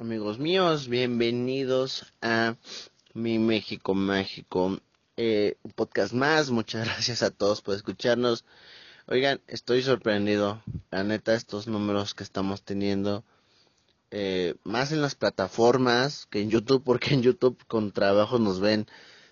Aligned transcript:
amigos 0.00 0.38
míos, 0.38 0.88
bienvenidos 0.88 2.10
a 2.22 2.56
Mi 3.12 3.38
México 3.38 3.92
Mágico, 3.92 4.78
eh, 5.18 5.58
un 5.62 5.72
podcast 5.72 6.14
más. 6.14 6.50
Muchas 6.50 6.84
gracias 6.88 7.22
a 7.22 7.30
todos 7.30 7.60
por 7.60 7.74
escucharnos. 7.74 8.46
Oigan, 9.06 9.42
estoy 9.46 9.82
sorprendido, 9.82 10.62
la 10.90 11.04
neta, 11.04 11.34
estos 11.34 11.66
números 11.66 12.14
que 12.14 12.22
estamos 12.22 12.62
teniendo, 12.62 13.24
eh, 14.10 14.54
más 14.64 14.90
en 14.90 15.02
las 15.02 15.16
plataformas 15.16 16.26
que 16.30 16.40
en 16.40 16.48
YouTube, 16.48 16.82
porque 16.82 17.12
en 17.12 17.20
YouTube 17.20 17.62
con 17.66 17.92
trabajo 17.92 18.38
nos 18.38 18.58
ven 18.58 18.86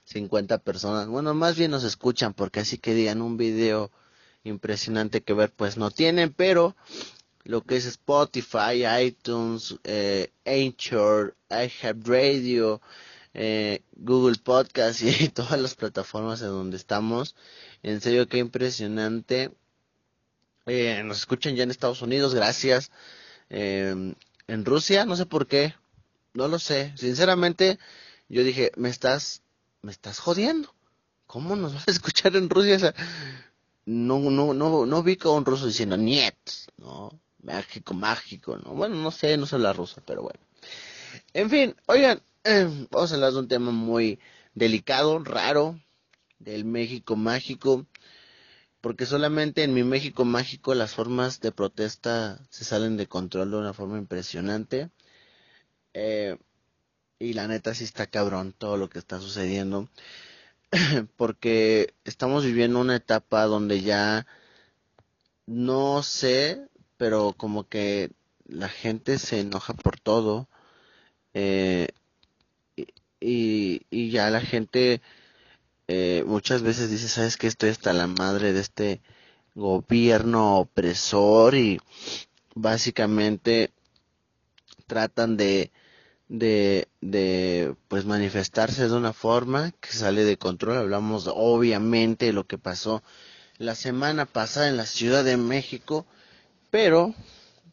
50 0.05 0.59
personas. 0.59 1.09
Bueno, 1.09 1.33
más 1.33 1.57
bien 1.57 1.71
nos 1.71 1.85
escuchan, 1.85 2.35
porque 2.35 2.61
así 2.61 2.77
que 2.77 2.93
digan 2.93 3.23
un 3.23 3.39
video 3.39 3.91
impresionante 4.45 5.23
que 5.23 5.33
ver, 5.33 5.51
pues 5.51 5.79
no 5.79 5.91
tienen, 5.91 6.31
pero 6.31 6.77
lo 7.49 7.63
que 7.63 7.77
es 7.77 7.87
Spotify, 7.87 8.85
iTunes, 9.01 9.77
eh, 9.85 10.31
Anchor, 10.45 11.35
iHeartRadio, 11.49 12.83
eh, 13.33 13.81
Google 13.97 14.37
Podcast 14.37 15.01
y 15.03 15.31
todas 15.31 15.59
las 15.59 15.75
plataformas 15.75 16.43
en 16.43 16.49
donde 16.49 16.77
estamos. 16.77 17.35
En 17.83 18.03
serio, 18.03 18.29
qué 18.29 18.37
impresionante. 18.37 19.51
Eh, 20.67 21.03
nos 21.07 21.21
escuchan 21.21 21.57
ya 21.57 21.63
en 21.63 21.71
Estados 21.71 22.03
Unidos, 22.03 22.35
gracias. 22.35 22.91
Eh, 23.49 24.15
en 24.47 24.65
Rusia, 24.67 25.07
no 25.07 25.17
sé 25.17 25.25
por 25.25 25.47
qué, 25.47 25.75
no 26.35 26.49
lo 26.49 26.59
sé. 26.59 26.93
Sinceramente, 26.99 27.79
yo 28.29 28.45
dije, 28.45 28.73
me 28.77 28.91
estás, 28.91 29.41
me 29.81 29.91
estás 29.91 30.19
jodiendo. 30.19 30.75
¿Cómo 31.27 31.57
nos 31.57 31.73
vas 31.73 31.89
a 31.89 31.91
escuchar 31.93 32.37
en 32.37 32.51
Rusia? 32.51 32.95
No, 33.87 34.19
no, 34.19 34.53
no, 34.53 34.85
no 34.85 35.03
vi 35.03 35.17
con 35.17 35.35
un 35.35 35.47
ruso 35.47 35.67
diciendo 35.67 35.97
niet, 35.97 36.35
no, 36.77 37.11
mágico, 37.43 37.95
mágico, 37.95 38.57
¿no? 38.59 38.75
Bueno, 38.75 38.97
no 38.97 39.11
sé, 39.11 39.37
no 39.37 39.47
sé 39.47 39.59
la 39.59 39.73
rusa, 39.73 40.03
pero 40.07 40.23
bueno. 40.23 40.41
En 41.35 41.51
fin, 41.51 41.77
oigan, 41.87 42.23
vamos 42.91 43.13
a 43.13 43.15
hablar 43.15 43.33
de 43.33 43.39
un 43.39 43.49
tema 43.49 43.71
muy 43.71 44.19
delicado, 44.55 45.19
raro, 45.21 45.81
del 46.39 46.65
México 46.65 47.17
mágico, 47.17 47.87
porque 48.81 49.07
solamente 49.07 49.65
en 49.65 49.75
mi 49.75 49.85
México 49.85 50.25
mágico 50.25 50.75
las 50.75 50.95
formas 50.95 51.41
de 51.41 51.53
protesta 51.53 52.41
se 52.51 52.65
salen 52.65 52.97
de 52.97 53.07
control 53.07 53.51
de 53.51 53.57
una 53.59 53.75
forma 53.75 53.99
impresionante. 53.99 54.91
Eh, 55.95 56.39
y 57.19 57.33
la 57.33 57.49
neta 57.49 57.75
sí 57.75 57.85
está 57.85 58.07
cabrón 58.07 58.55
todo 58.57 58.77
lo 58.77 58.89
que 58.89 58.99
está 58.99 59.21
sucediendo, 59.21 59.89
porque 61.17 61.95
estamos 62.05 62.45
viviendo 62.45 62.81
una 62.81 62.97
etapa 62.97 63.45
donde 63.45 63.83
ya 63.83 64.27
no 65.47 66.03
sé 66.03 66.69
pero 66.99 67.33
como 67.37 67.69
que 67.69 68.11
la 68.47 68.69
gente 68.69 69.19
se 69.19 69.41
enoja 69.41 69.73
por 69.75 69.99
todo 69.99 70.49
eh, 71.33 71.89
y, 73.21 73.83
y, 73.91 74.11
ya 74.11 74.31
la 74.31 74.41
gente 74.41 75.01
eh, 75.89 76.25
muchas 76.27 76.63
veces 76.63 76.91
dice, 76.91 77.09
sabes 77.09 77.37
que 77.37 77.47
estoy 77.47 77.71
hasta 77.71 77.93
la 77.93 78.07
madre 78.07 78.53
de 78.53 78.61
este 78.61 79.01
gobierno 79.55 80.59
opresor 80.59 81.55
y 81.55 81.81
básicamente 82.55 83.73
tratan 84.87 85.37
de, 85.37 85.73
de, 86.29 86.89
de 87.01 87.75
pues 87.89 88.05
manifestarse 88.05 88.89
de 88.89 88.95
una 88.95 89.13
forma 89.13 89.73
que 89.81 89.91
sale 89.93 90.25
de 90.25 90.39
control. 90.39 90.77
Hablamos 90.79 91.29
obviamente 91.33 92.27
de 92.27 92.33
lo 92.33 92.47
que 92.47 92.59
pasó 92.59 93.03
la 93.59 93.75
semana 93.75 94.27
pasada 94.27 94.69
en 94.69 94.77
la 94.77 94.87
Ciudad 94.87 95.25
de 95.25 95.37
México 95.37 96.07
pero, 96.71 97.15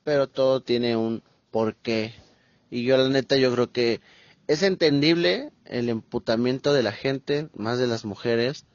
pero 0.04 0.28
todo 0.28 0.62
tiene 0.62 0.96
un 0.96 1.24
porqué. 1.52 2.14
Y 2.70 2.84
yo 2.84 2.98
la 2.98 3.10
neta 3.10 3.38
yo 3.38 3.52
creo 3.54 3.72
que 3.72 4.02
es 4.48 4.64
entendible 4.64 5.52
el 5.66 5.90
emputamiento 5.90 6.74
de 6.74 6.84
la 6.84 6.92
gente, 6.92 7.50
más 7.56 7.80
de 7.80 7.88
las 7.88 8.06
mujeres, 8.06 8.66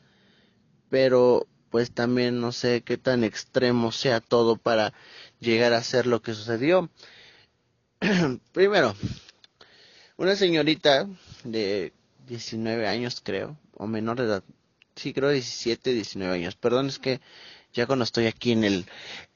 pero 0.88 1.46
pues 1.70 1.92
también 1.92 2.40
no 2.40 2.50
sé 2.52 2.82
qué 2.82 2.98
tan 2.98 3.22
extremo 3.22 3.92
sea 3.92 4.20
todo 4.20 4.56
para 4.56 4.92
llegar 5.38 5.72
a 5.72 5.82
ser 5.82 6.06
lo 6.06 6.20
que 6.20 6.34
sucedió. 6.34 6.90
Primero, 8.52 8.94
una 10.16 10.34
señorita 10.34 11.08
de 11.44 11.92
19 12.26 12.88
años 12.88 13.20
creo, 13.22 13.56
o 13.74 13.86
menor 13.86 14.18
de 14.18 14.24
edad, 14.24 14.44
sí 14.96 15.12
creo 15.12 15.30
17, 15.30 15.92
19 15.92 16.34
años, 16.34 16.56
perdón 16.56 16.88
es 16.88 16.98
que 16.98 17.20
ya 17.72 17.86
cuando 17.86 18.04
estoy 18.04 18.26
aquí 18.26 18.52
en 18.52 18.64
el 18.64 18.86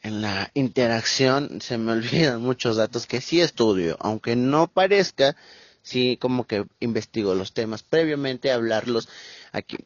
en 0.02 0.20
la 0.22 0.50
interacción 0.54 1.60
se 1.60 1.78
me 1.78 1.92
olvidan 1.92 2.40
muchos 2.40 2.76
datos 2.76 3.06
que 3.06 3.20
sí 3.20 3.40
estudio, 3.40 3.96
aunque 4.00 4.36
no 4.36 4.68
parezca, 4.68 5.36
sí 5.82 6.18
como 6.20 6.46
que 6.46 6.66
investigo 6.80 7.34
los 7.34 7.52
temas 7.52 7.82
previamente 7.82 8.52
hablarlos 8.52 9.08
aquí. 9.52 9.78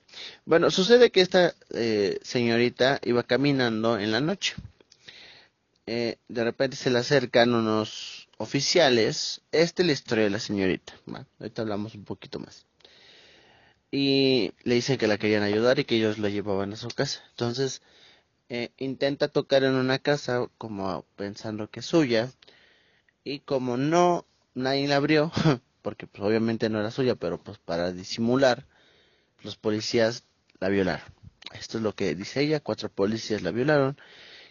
Bueno, 0.45 0.71
sucede 0.71 1.11
que 1.11 1.21
esta 1.21 1.55
eh, 1.75 2.19
señorita 2.23 3.01
iba 3.05 3.23
caminando 3.23 3.99
en 3.99 4.13
la 4.13 4.21
noche. 4.21 4.55
Eh, 5.87 6.17
de 6.29 6.45
repente 6.45 6.77
se 6.77 6.91
le 6.91 6.99
acercan 6.99 7.55
unos 7.55 8.29
oficiales. 8.39 9.43
Esta 9.53 9.83
es 9.83 9.87
la 9.87 9.93
historia 9.93 10.25
de 10.25 10.31
la 10.31 10.39
señorita. 10.39 10.95
Bueno, 11.07 11.27
ahorita 11.39 11.63
hablamos 11.63 11.95
un 11.95 12.05
poquito 12.05 12.39
más. 12.39 12.67
Y 13.91 14.53
le 14.65 14.75
dicen 14.75 14.99
que 14.99 15.07
la 15.07 15.19
querían 15.19 15.43
ayudar 15.43 15.79
y 15.79 15.85
que 15.85 15.97
ellos 15.97 16.19
la 16.19 16.29
llevaban 16.29 16.73
a 16.73 16.77
su 16.77 16.89
casa. 16.89 17.23
Entonces, 17.31 17.81
eh, 18.49 18.71
intenta 18.79 19.29
tocar 19.29 19.65
en 19.65 19.75
una 19.75 19.99
casa 19.99 20.49
como 20.57 21.05
pensando 21.17 21.71
que 21.71 21.81
es 21.81 21.87
suya 21.87 22.31
y 23.25 23.41
como 23.41 23.77
no 23.77 24.25
nadie 24.55 24.89
la 24.89 24.97
abrió 24.97 25.31
porque 25.83 26.07
pues 26.07 26.23
obviamente 26.23 26.71
no 26.71 26.81
era 26.81 26.91
suya 26.91 27.15
pero 27.15 27.39
pues 27.39 27.59
para 27.59 27.93
disimular 27.93 28.67
los 29.43 29.57
policías 29.57 30.25
la 30.61 30.69
violaron 30.69 31.07
esto 31.53 31.79
es 31.79 31.85
lo 31.85 31.95
que 31.95 32.15
dice 32.15 32.41
ella 32.41 32.61
cuatro 32.61 32.89
policías 32.89 33.43
la 33.43 33.51
violaron 33.51 33.99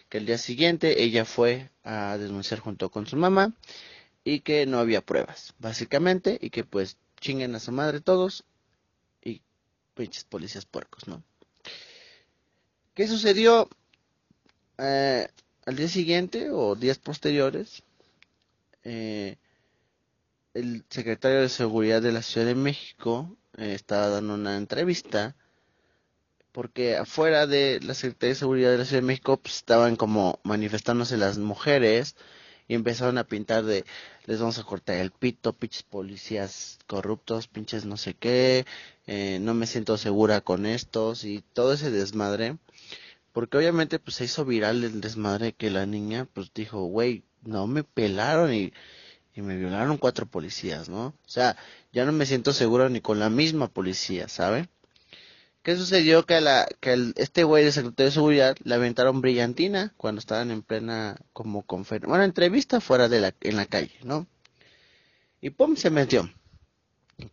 que 0.08 0.18
el 0.18 0.26
día 0.26 0.38
siguiente 0.38 1.02
ella 1.02 1.24
fue 1.24 1.70
a 1.82 2.16
denunciar 2.18 2.60
junto 2.60 2.90
con 2.90 3.06
su 3.06 3.16
mamá 3.16 3.52
y 4.22 4.40
que 4.40 4.64
no 4.66 4.78
había 4.78 5.00
pruebas 5.00 5.54
básicamente 5.58 6.38
y 6.40 6.50
que 6.50 6.64
pues 6.64 6.98
chinguen 7.20 7.54
a 7.56 7.60
su 7.60 7.72
madre 7.72 8.00
todos 8.00 8.44
y 9.24 9.42
pinches 9.94 10.24
policías 10.24 10.66
puercos 10.66 11.08
no 11.08 11.22
¿Qué 12.98 13.06
sucedió? 13.06 13.68
Eh, 14.78 15.28
al 15.66 15.76
día 15.76 15.88
siguiente 15.88 16.50
o 16.50 16.74
días 16.74 16.98
posteriores, 16.98 17.82
eh, 18.84 19.36
el 20.54 20.84
secretario 20.88 21.40
de 21.40 21.48
Seguridad 21.48 22.02
de 22.02 22.12
la 22.12 22.22
Ciudad 22.22 22.46
de 22.46 22.54
México 22.54 23.36
eh, 23.56 23.74
estaba 23.74 24.08
dando 24.08 24.34
una 24.34 24.56
entrevista 24.56 25.36
porque 26.52 26.96
afuera 26.96 27.46
de 27.46 27.80
la 27.82 27.94
Secretaría 27.94 28.30
de 28.30 28.38
Seguridad 28.40 28.70
de 28.70 28.78
la 28.78 28.84
Ciudad 28.84 29.02
de 29.02 29.06
México 29.06 29.36
pues, 29.36 29.56
estaban 29.56 29.96
como 29.96 30.40
manifestándose 30.42 31.16
las 31.16 31.38
mujeres 31.38 32.16
y 32.66 32.74
empezaron 32.74 33.18
a 33.18 33.24
pintar 33.24 33.64
de 33.64 33.84
les 34.26 34.40
vamos 34.40 34.58
a 34.58 34.64
cortar 34.64 34.96
el 34.96 35.10
pito, 35.10 35.52
pinches 35.52 35.82
policías 35.82 36.78
corruptos, 36.86 37.48
pinches 37.48 37.84
no 37.84 37.96
sé 37.96 38.14
qué, 38.14 38.66
eh, 39.06 39.38
no 39.40 39.54
me 39.54 39.66
siento 39.66 39.96
segura 39.96 40.40
con 40.40 40.66
estos 40.66 41.24
y 41.24 41.42
todo 41.52 41.72
ese 41.74 41.90
desmadre 41.90 42.56
porque 43.38 43.56
obviamente 43.56 44.00
pues 44.00 44.16
se 44.16 44.24
hizo 44.24 44.44
viral 44.44 44.82
el 44.82 45.00
desmadre 45.00 45.52
que 45.52 45.70
la 45.70 45.86
niña 45.86 46.26
pues 46.32 46.50
dijo, 46.52 46.86
güey, 46.86 47.22
no 47.42 47.68
me 47.68 47.84
pelaron 47.84 48.52
y, 48.52 48.72
y 49.32 49.42
me 49.42 49.56
violaron 49.56 49.96
cuatro 49.96 50.26
policías, 50.26 50.88
¿no? 50.88 51.06
O 51.06 51.28
sea, 51.28 51.56
ya 51.92 52.04
no 52.04 52.10
me 52.10 52.26
siento 52.26 52.52
seguro 52.52 52.88
ni 52.88 53.00
con 53.00 53.20
la 53.20 53.30
misma 53.30 53.68
policía, 53.68 54.26
¿sabe? 54.26 54.68
¿Qué 55.62 55.76
sucedió? 55.76 56.26
Que, 56.26 56.40
la, 56.40 56.66
que 56.80 56.94
el, 56.94 57.14
este 57.16 57.44
güey 57.44 57.64
de 57.64 57.70
secretario 57.70 58.06
de 58.06 58.14
seguridad 58.14 58.56
le 58.64 58.74
aventaron 58.74 59.20
brillantina 59.20 59.94
cuando 59.96 60.18
estaban 60.18 60.50
en 60.50 60.62
plena 60.62 61.16
como 61.32 61.62
conferencia, 61.62 62.08
bueno, 62.08 62.24
entrevista 62.24 62.80
fuera 62.80 63.08
de 63.08 63.20
la, 63.20 63.34
en 63.42 63.54
la 63.54 63.66
calle, 63.66 63.94
¿no? 64.02 64.26
Y 65.40 65.50
pum, 65.50 65.76
se 65.76 65.90
metió. 65.90 66.28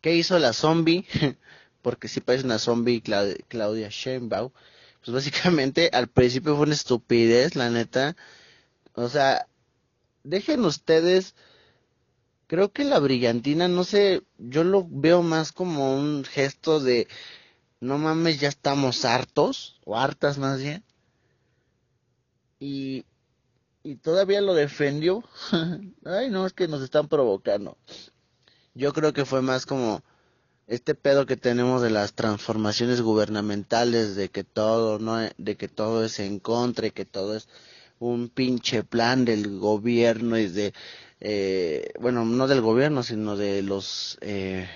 ¿Qué 0.01 0.13
hizo 0.13 0.38
la 0.38 0.53
zombie? 0.53 1.07
Porque 1.81 2.07
si 2.09 2.21
parece 2.21 2.45
una 2.45 2.59
zombie 2.59 3.01
Claudia 3.01 3.89
Sheinbaum 3.89 4.51
pues 5.06 5.13
básicamente 5.13 5.92
al 5.94 6.07
principio 6.07 6.56
fue 6.56 6.66
una 6.66 6.74
estupidez, 6.74 7.56
la 7.56 7.69
neta. 7.69 8.16
O 8.94 9.07
sea, 9.07 9.48
dejen 10.24 10.66
ustedes, 10.66 11.36
creo 12.48 12.72
que 12.72 12.84
la 12.86 12.98
brillantina, 13.00 13.68
no 13.68 13.84
sé, 13.84 14.24
yo 14.40 14.63
lo 14.63 14.88
veo 14.90 15.22
más 15.22 15.52
como 15.52 15.96
un 15.96 16.24
gesto 16.25 16.80
de, 16.80 17.07
no 17.80 18.00
mames, 18.00 18.40
ya 18.40 18.50
estamos 18.50 19.06
hartos, 19.06 19.80
o 19.86 19.96
hartas 19.96 20.40
más 20.40 20.60
bien. 20.60 20.84
Y, 22.60 23.06
y 23.84 23.98
todavía 23.98 24.42
lo 24.42 24.56
defendió. 24.56 25.24
Ay, 26.06 26.31
no, 26.31 26.48
es 26.48 26.54
que 26.54 26.68
nos 26.68 26.81
están 26.81 27.07
provocando. 27.07 27.78
Yo 28.74 28.92
creo 28.92 29.13
que 29.13 29.25
fue 29.25 29.44
más 29.44 29.68
como 29.68 30.04
este 30.67 30.95
pedo 30.95 31.25
que 31.25 31.38
tenemos 31.38 31.81
de 31.81 31.89
las 31.89 32.13
transformaciones 32.13 33.01
gubernamentales, 33.01 34.15
de 34.15 34.29
que 34.29 34.44
todo 34.44 35.00
no, 35.00 35.17
de 35.38 35.56
que 35.57 35.67
todo 35.67 36.03
es 36.06 36.19
en 36.19 36.39
contra 36.39 36.88
y 36.88 36.91
que 36.91 37.06
todo 37.06 37.35
es 37.35 37.47
un 38.00 38.29
pinche 38.29 38.83
plan 38.83 39.25
del 39.25 39.59
gobierno 39.59 40.38
y 40.38 40.47
de 40.47 40.73
eh, 41.21 41.94
bueno, 42.00 42.25
no 42.25 42.47
del 42.47 42.62
gobierno, 42.62 43.03
sino 43.03 43.35
de 43.38 43.62
los, 43.63 44.17
eh, 44.21 44.67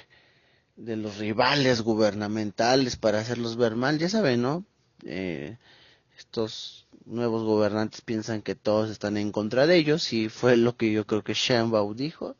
de 0.77 0.95
los 0.95 1.17
rivales 1.17 1.81
gubernamentales 1.81 2.95
para 2.95 3.19
hacerlos 3.19 3.57
ver 3.57 3.75
mal, 3.75 3.99
ya 3.99 4.09
saben, 4.09 4.41
¿no? 4.41 4.65
Eh, 5.05 5.57
estos 6.17 6.87
nuevos 7.05 7.43
gobernantes 7.43 8.01
piensan 8.01 8.41
que 8.41 8.55
todos 8.55 8.89
están 8.89 9.17
en 9.17 9.31
contra 9.31 9.67
de 9.67 9.77
ellos 9.77 10.13
y 10.13 10.29
fue 10.29 10.57
lo 10.57 10.75
que 10.77 10.91
yo 10.91 11.05
creo 11.05 11.23
que 11.23 11.33
Sheinbaum 11.33 11.95
dijo, 11.95 12.35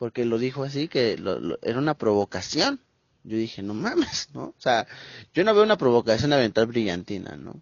porque 0.00 0.24
lo 0.24 0.38
dijo 0.38 0.64
así, 0.64 0.88
que 0.88 1.18
era 1.60 1.78
una 1.78 1.92
provocación. 1.92 2.80
Yo 3.22 3.36
dije, 3.36 3.62
no 3.62 3.74
mames, 3.74 4.30
¿no? 4.32 4.44
O 4.44 4.54
sea, 4.56 4.86
yo 5.34 5.44
no 5.44 5.52
veo 5.52 5.62
una 5.62 5.76
provocación 5.76 6.32
aventar 6.32 6.64
brillantina, 6.66 7.36
¿no? 7.36 7.60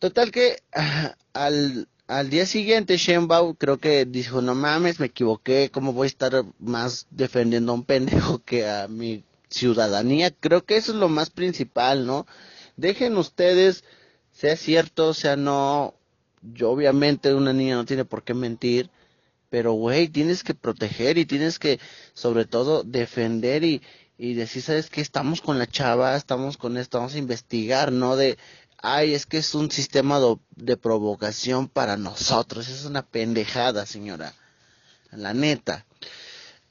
Total 0.00 0.32
que 0.32 0.64
al, 1.32 1.86
al 2.08 2.28
día 2.28 2.44
siguiente 2.44 2.96
Shenbao 2.96 3.54
creo 3.54 3.78
que 3.78 4.04
dijo, 4.04 4.42
no 4.42 4.56
mames, 4.56 4.98
me 4.98 5.06
equivoqué, 5.06 5.70
¿cómo 5.72 5.92
voy 5.92 6.06
a 6.06 6.08
estar 6.08 6.44
más 6.58 7.06
defendiendo 7.10 7.70
a 7.70 7.76
un 7.76 7.84
pendejo 7.84 8.40
que 8.40 8.68
a 8.68 8.88
mi 8.88 9.22
ciudadanía? 9.48 10.32
Creo 10.32 10.64
que 10.64 10.76
eso 10.76 10.90
es 10.90 10.98
lo 10.98 11.08
más 11.08 11.30
principal, 11.30 12.04
¿no? 12.04 12.26
Dejen 12.76 13.16
ustedes, 13.16 13.84
sea 14.32 14.56
cierto, 14.56 15.14
sea 15.14 15.36
no, 15.36 15.94
yo 16.42 16.72
obviamente 16.72 17.32
una 17.32 17.52
niña 17.52 17.76
no 17.76 17.84
tiene 17.84 18.04
por 18.04 18.24
qué 18.24 18.34
mentir, 18.34 18.90
pero 19.50 19.72
güey, 19.72 20.08
tienes 20.08 20.42
que 20.42 20.54
proteger 20.54 21.18
y 21.18 21.26
tienes 21.26 21.58
que 21.58 21.80
sobre 22.12 22.44
todo 22.44 22.82
defender 22.82 23.64
y, 23.64 23.82
y 24.18 24.34
decir, 24.34 24.62
¿sabes 24.62 24.90
qué? 24.90 25.00
Estamos 25.00 25.40
con 25.40 25.58
la 25.58 25.66
chava, 25.66 26.16
estamos 26.16 26.56
con 26.56 26.76
esto, 26.76 26.98
vamos 26.98 27.14
a 27.14 27.18
investigar, 27.18 27.92
no 27.92 28.16
de, 28.16 28.36
ay, 28.78 29.14
es 29.14 29.26
que 29.26 29.38
es 29.38 29.54
un 29.54 29.70
sistema 29.70 30.20
de 30.56 30.76
provocación 30.76 31.68
para 31.68 31.96
nosotros, 31.96 32.68
es 32.68 32.84
una 32.84 33.02
pendejada, 33.02 33.86
señora, 33.86 34.34
la 35.10 35.34
neta. 35.34 35.86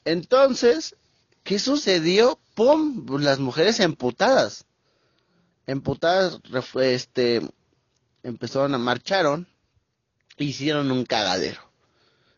Entonces, 0.05 0.95
¿qué 1.43 1.59
sucedió? 1.59 2.39
¡Pum! 2.55 3.05
Las 3.19 3.39
mujeres 3.39 3.79
emputadas, 3.79 4.65
emputadas, 5.65 6.39
este, 6.81 7.41
empezaron 8.23 8.73
a 8.73 8.77
marcharon, 8.77 9.47
hicieron 10.37 10.91
un 10.91 11.05
cagadero. 11.05 11.66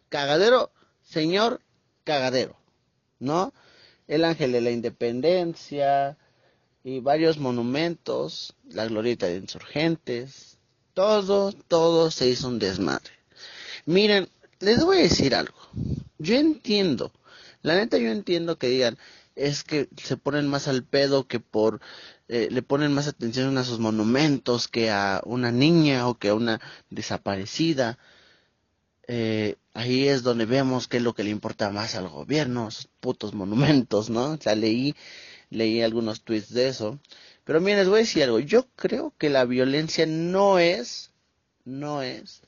Cagadero, 0.10 0.72
señor, 1.02 1.62
cagadero, 2.04 2.58
¿no? 3.20 3.54
El 4.08 4.26
ángel 4.26 4.52
de 4.52 4.62
la 4.62 4.72
independencia, 4.72 6.18
y 6.84 7.00
varios 7.00 7.38
monumentos, 7.38 8.56
la 8.70 8.86
glorieta 8.86 9.28
de 9.28 9.38
insurgentes, 9.38 10.58
todo, 10.94 11.52
todo 11.52 12.12
se 12.12 12.30
hizo 12.30 12.48
un 12.48 12.60
desmadre. 12.60 13.12
Miren, 13.86 14.30
les 14.60 14.84
voy 14.84 14.98
a 14.98 15.02
decir 15.02 15.36
algo. 15.36 15.58
Yo 16.18 16.36
entiendo, 16.36 17.12
la 17.62 17.76
neta 17.76 17.98
yo 17.98 18.10
entiendo 18.10 18.58
que 18.58 18.68
digan, 18.70 18.98
es 19.36 19.64
que 19.64 19.88
se 20.02 20.18
ponen 20.18 20.48
más 20.48 20.68
al 20.68 20.84
pedo 20.84 21.28
que 21.28 21.40
por, 21.40 21.80
eh, 22.28 22.50
le 22.52 22.62
ponen 22.62 22.94
más 22.94 23.08
atención 23.08 23.58
a 23.58 23.64
sus 23.64 23.80
monumentos 23.80 24.68
que 24.68 24.90
a 24.90 25.22
una 25.26 25.52
niña 25.52 26.08
o 26.08 26.18
que 26.18 26.30
a 26.30 26.36
una 26.36 26.60
desaparecida. 26.90 27.98
Eh, 29.12 29.56
ahí 29.74 30.08
es 30.08 30.22
donde 30.22 30.46
vemos 30.46 30.88
qué 30.88 30.98
es 30.98 31.04
lo 31.04 31.16
que 31.16 31.24
le 31.24 31.32
importa 31.32 31.72
más 31.72 31.96
al 31.96 32.10
gobierno, 32.10 32.68
esos 32.68 32.88
putos 33.00 33.34
monumentos, 33.34 34.10
¿no? 34.12 34.34
O 34.34 34.38
sea, 34.38 34.56
leí 34.56 34.96
leí 35.50 35.82
algunos 35.82 36.22
tweets 36.22 36.54
de 36.54 36.68
eso. 36.70 37.00
Pero 37.44 37.60
miren, 37.62 37.80
les 37.80 37.88
voy 37.90 37.98
a 37.98 38.00
decir 38.00 38.24
algo. 38.24 38.40
Yo 38.40 38.68
creo 38.76 39.14
que 39.18 39.30
la 39.30 39.46
violencia 39.46 40.06
no 40.06 40.60
es, 40.60 41.12
no 41.66 42.02
es, 42.04 42.44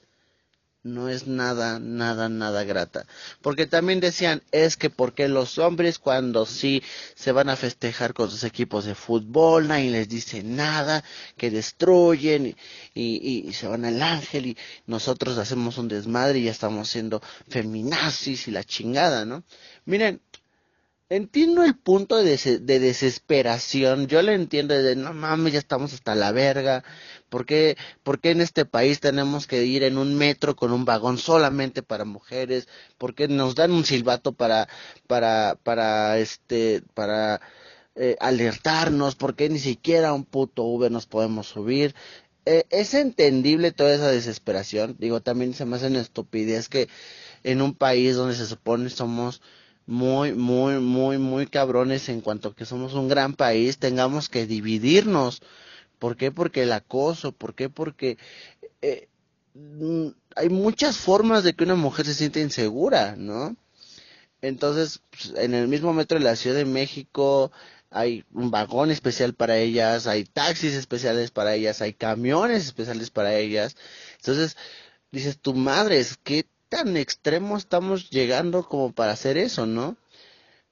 no 0.83 1.09
es 1.09 1.27
nada, 1.27 1.79
nada, 1.79 2.29
nada 2.29 2.63
grata. 2.63 3.05
Porque 3.41 3.67
también 3.67 3.99
decían, 3.99 4.41
es 4.51 4.77
que 4.77 4.89
porque 4.89 5.27
los 5.27 5.57
hombres 5.57 5.99
cuando 5.99 6.45
sí 6.45 6.81
se 7.15 7.31
van 7.31 7.49
a 7.49 7.55
festejar 7.55 8.13
con 8.13 8.31
sus 8.31 8.43
equipos 8.43 8.85
de 8.85 8.95
fútbol, 8.95 9.67
nadie 9.67 9.91
les 9.91 10.09
dice 10.09 10.43
nada, 10.43 11.03
que 11.37 11.51
destruyen 11.51 12.55
y, 12.93 13.45
y 13.47 13.53
se 13.53 13.67
van 13.67 13.85
al 13.85 14.01
ángel 14.01 14.47
y 14.47 14.57
nosotros 14.87 15.37
hacemos 15.37 15.77
un 15.77 15.87
desmadre 15.87 16.39
y 16.39 16.43
ya 16.45 16.51
estamos 16.51 16.89
siendo 16.89 17.21
feminazis 17.47 18.47
y 18.47 18.51
la 18.51 18.63
chingada, 18.63 19.25
¿no? 19.25 19.43
Miren, 19.85 20.21
entiendo 21.11 21.63
el 21.63 21.75
punto 21.75 22.23
de, 22.23 22.37
desesperación. 22.59 24.07
Yo 24.07 24.21
le 24.21 24.33
entiendo 24.33 24.73
de 24.73 24.95
no 24.95 25.13
mames, 25.13 25.53
ya 25.53 25.59
estamos 25.59 25.93
hasta 25.93 26.15
la 26.15 26.31
verga. 26.31 26.83
¿Por 27.31 27.45
qué, 27.45 27.77
¿Por 28.03 28.19
qué 28.19 28.31
en 28.31 28.41
este 28.41 28.65
país 28.65 28.99
tenemos 28.99 29.47
que 29.47 29.63
ir 29.65 29.83
en 29.83 29.97
un 29.97 30.15
metro 30.15 30.55
con 30.57 30.73
un 30.73 30.83
vagón 30.85 31.17
solamente 31.17 31.81
para 31.81 32.03
mujeres? 32.05 32.67
¿Por 32.97 33.15
qué 33.15 33.29
nos 33.29 33.55
dan 33.55 33.71
un 33.71 33.85
silbato 33.85 34.33
para, 34.33 34.67
para, 35.07 35.57
para, 35.63 36.19
este, 36.19 36.83
para 36.93 37.39
eh, 37.95 38.17
alertarnos? 38.19 39.15
¿Por 39.15 39.35
qué 39.35 39.49
ni 39.49 39.59
siquiera 39.59 40.13
un 40.13 40.25
puto 40.25 40.63
Uber 40.63 40.91
nos 40.91 41.07
podemos 41.07 41.47
subir? 41.47 41.95
Eh, 42.45 42.65
es 42.69 42.93
entendible 42.93 43.71
toda 43.71 43.93
esa 43.95 44.09
desesperación. 44.11 44.97
Digo, 44.99 45.21
también 45.21 45.53
se 45.53 45.65
me 45.65 45.77
hace 45.77 45.87
una 45.87 46.01
estupidez 46.01 46.67
que 46.69 46.89
en 47.43 47.61
un 47.61 47.73
país 47.75 48.15
donde 48.15 48.35
se 48.35 48.45
supone 48.45 48.89
somos 48.89 49.41
muy, 49.85 50.33
muy, 50.33 50.79
muy, 50.79 51.17
muy 51.17 51.47
cabrones 51.47 52.09
en 52.09 52.21
cuanto 52.21 52.55
que 52.55 52.65
somos 52.65 52.93
un 52.93 53.07
gran 53.07 53.33
país, 53.35 53.77
tengamos 53.77 54.27
que 54.29 54.45
dividirnos. 54.45 55.41
¿Por 56.01 56.17
qué? 56.17 56.31
Porque 56.31 56.63
el 56.63 56.71
acoso, 56.71 57.31
¿por 57.31 57.53
qué? 57.53 57.69
Porque 57.69 58.17
eh, 58.81 59.07
mm, 59.53 60.07
hay 60.35 60.49
muchas 60.49 60.97
formas 60.97 61.43
de 61.43 61.53
que 61.53 61.63
una 61.63 61.75
mujer 61.75 62.07
se 62.07 62.15
siente 62.15 62.41
insegura, 62.41 63.15
¿no? 63.15 63.55
Entonces, 64.41 65.01
pues, 65.11 65.33
en 65.37 65.53
el 65.53 65.67
mismo 65.67 65.93
metro 65.93 66.17
de 66.17 66.25
la 66.25 66.35
Ciudad 66.35 66.55
de 66.57 66.65
México 66.65 67.51
hay 67.91 68.25
un 68.33 68.49
vagón 68.49 68.89
especial 68.89 69.35
para 69.35 69.57
ellas, 69.59 70.07
hay 70.07 70.23
taxis 70.25 70.73
especiales 70.73 71.29
para 71.29 71.53
ellas, 71.53 71.81
hay 71.83 71.93
camiones 71.93 72.65
especiales 72.65 73.11
para 73.11 73.35
ellas. 73.35 73.75
Entonces, 74.17 74.57
dices, 75.11 75.37
tu 75.39 75.53
madre, 75.53 75.99
es 75.99 76.17
que 76.17 76.47
tan 76.69 76.97
extremo 76.97 77.57
estamos 77.57 78.09
llegando 78.09 78.67
como 78.67 78.91
para 78.91 79.11
hacer 79.11 79.37
eso, 79.37 79.67
¿no? 79.67 79.97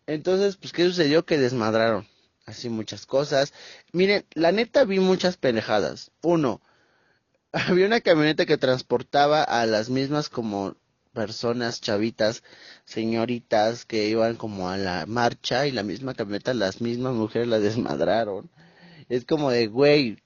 Entonces, 0.08 0.58
pues, 0.58 0.74
¿qué 0.74 0.86
sucedió? 0.86 1.24
Que 1.26 1.38
desmadraron 1.38 2.08
así 2.50 2.70
muchas 2.70 3.06
cosas. 3.06 3.54
Miren, 3.94 4.26
la 4.34 4.52
neta 4.52 4.84
vi 4.84 5.00
muchas 5.00 5.38
pendejadas. 5.38 6.12
Uno, 6.22 6.62
había 7.52 7.86
una 7.86 8.02
camioneta 8.02 8.46
que 8.46 8.58
transportaba 8.58 9.44
a 9.44 9.66
las 9.66 9.90
mismas 9.90 10.30
como 10.30 10.76
personas, 11.14 11.82
chavitas, 11.82 12.44
señoritas 12.86 13.86
que 13.86 14.08
iban 14.08 14.36
como 14.36 14.70
a 14.70 14.78
la 14.78 15.06
marcha 15.06 15.68
y 15.68 15.72
la 15.72 15.84
misma 15.84 16.14
camioneta, 16.14 16.54
las 16.54 16.82
mismas 16.82 17.14
mujeres 17.14 17.48
la 17.48 17.60
desmadraron. 17.68 18.50
Es 19.10 19.26
como 19.26 19.50
de, 19.52 19.68
güey, 19.68 20.22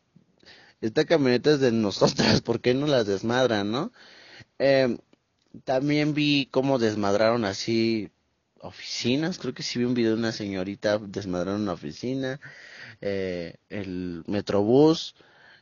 esta 0.82 1.06
camioneta 1.06 1.52
es 1.52 1.60
de 1.60 1.72
nosotras, 1.72 2.42
¿por 2.42 2.60
qué 2.60 2.74
no 2.74 2.88
las 2.88 3.08
desmadran, 3.08 3.72
no? 3.72 3.92
Eh, 4.60 4.98
también 5.64 6.14
vi 6.14 6.48
cómo 6.52 6.80
desmadraron 6.80 7.46
así 7.46 8.12
oficinas. 8.64 9.38
Creo 9.38 9.54
que 9.54 9.64
sí 9.64 9.80
vi 9.80 9.86
un 9.86 9.94
video 9.94 10.12
de 10.14 10.20
una 10.20 10.32
señorita 10.32 10.98
desmadraron 11.00 11.62
una 11.62 11.74
oficina. 11.74 12.40
Eh, 13.02 13.56
el 13.70 14.24
Metrobús, 14.28 15.16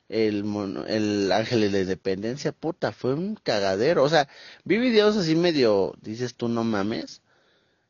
el, 0.09 0.45
el 0.87 1.31
Ángel 1.31 1.61
de 1.61 1.69
la 1.71 1.79
Independencia, 1.81 2.51
puta, 2.51 2.91
fue 2.91 3.13
un 3.13 3.35
cagadero. 3.35 4.03
O 4.03 4.09
sea, 4.09 4.29
vi 4.63 4.77
videos 4.77 5.17
así 5.17 5.35
medio, 5.35 5.93
dices 6.01 6.35
tú 6.35 6.47
no 6.47 6.63
mames, 6.63 7.21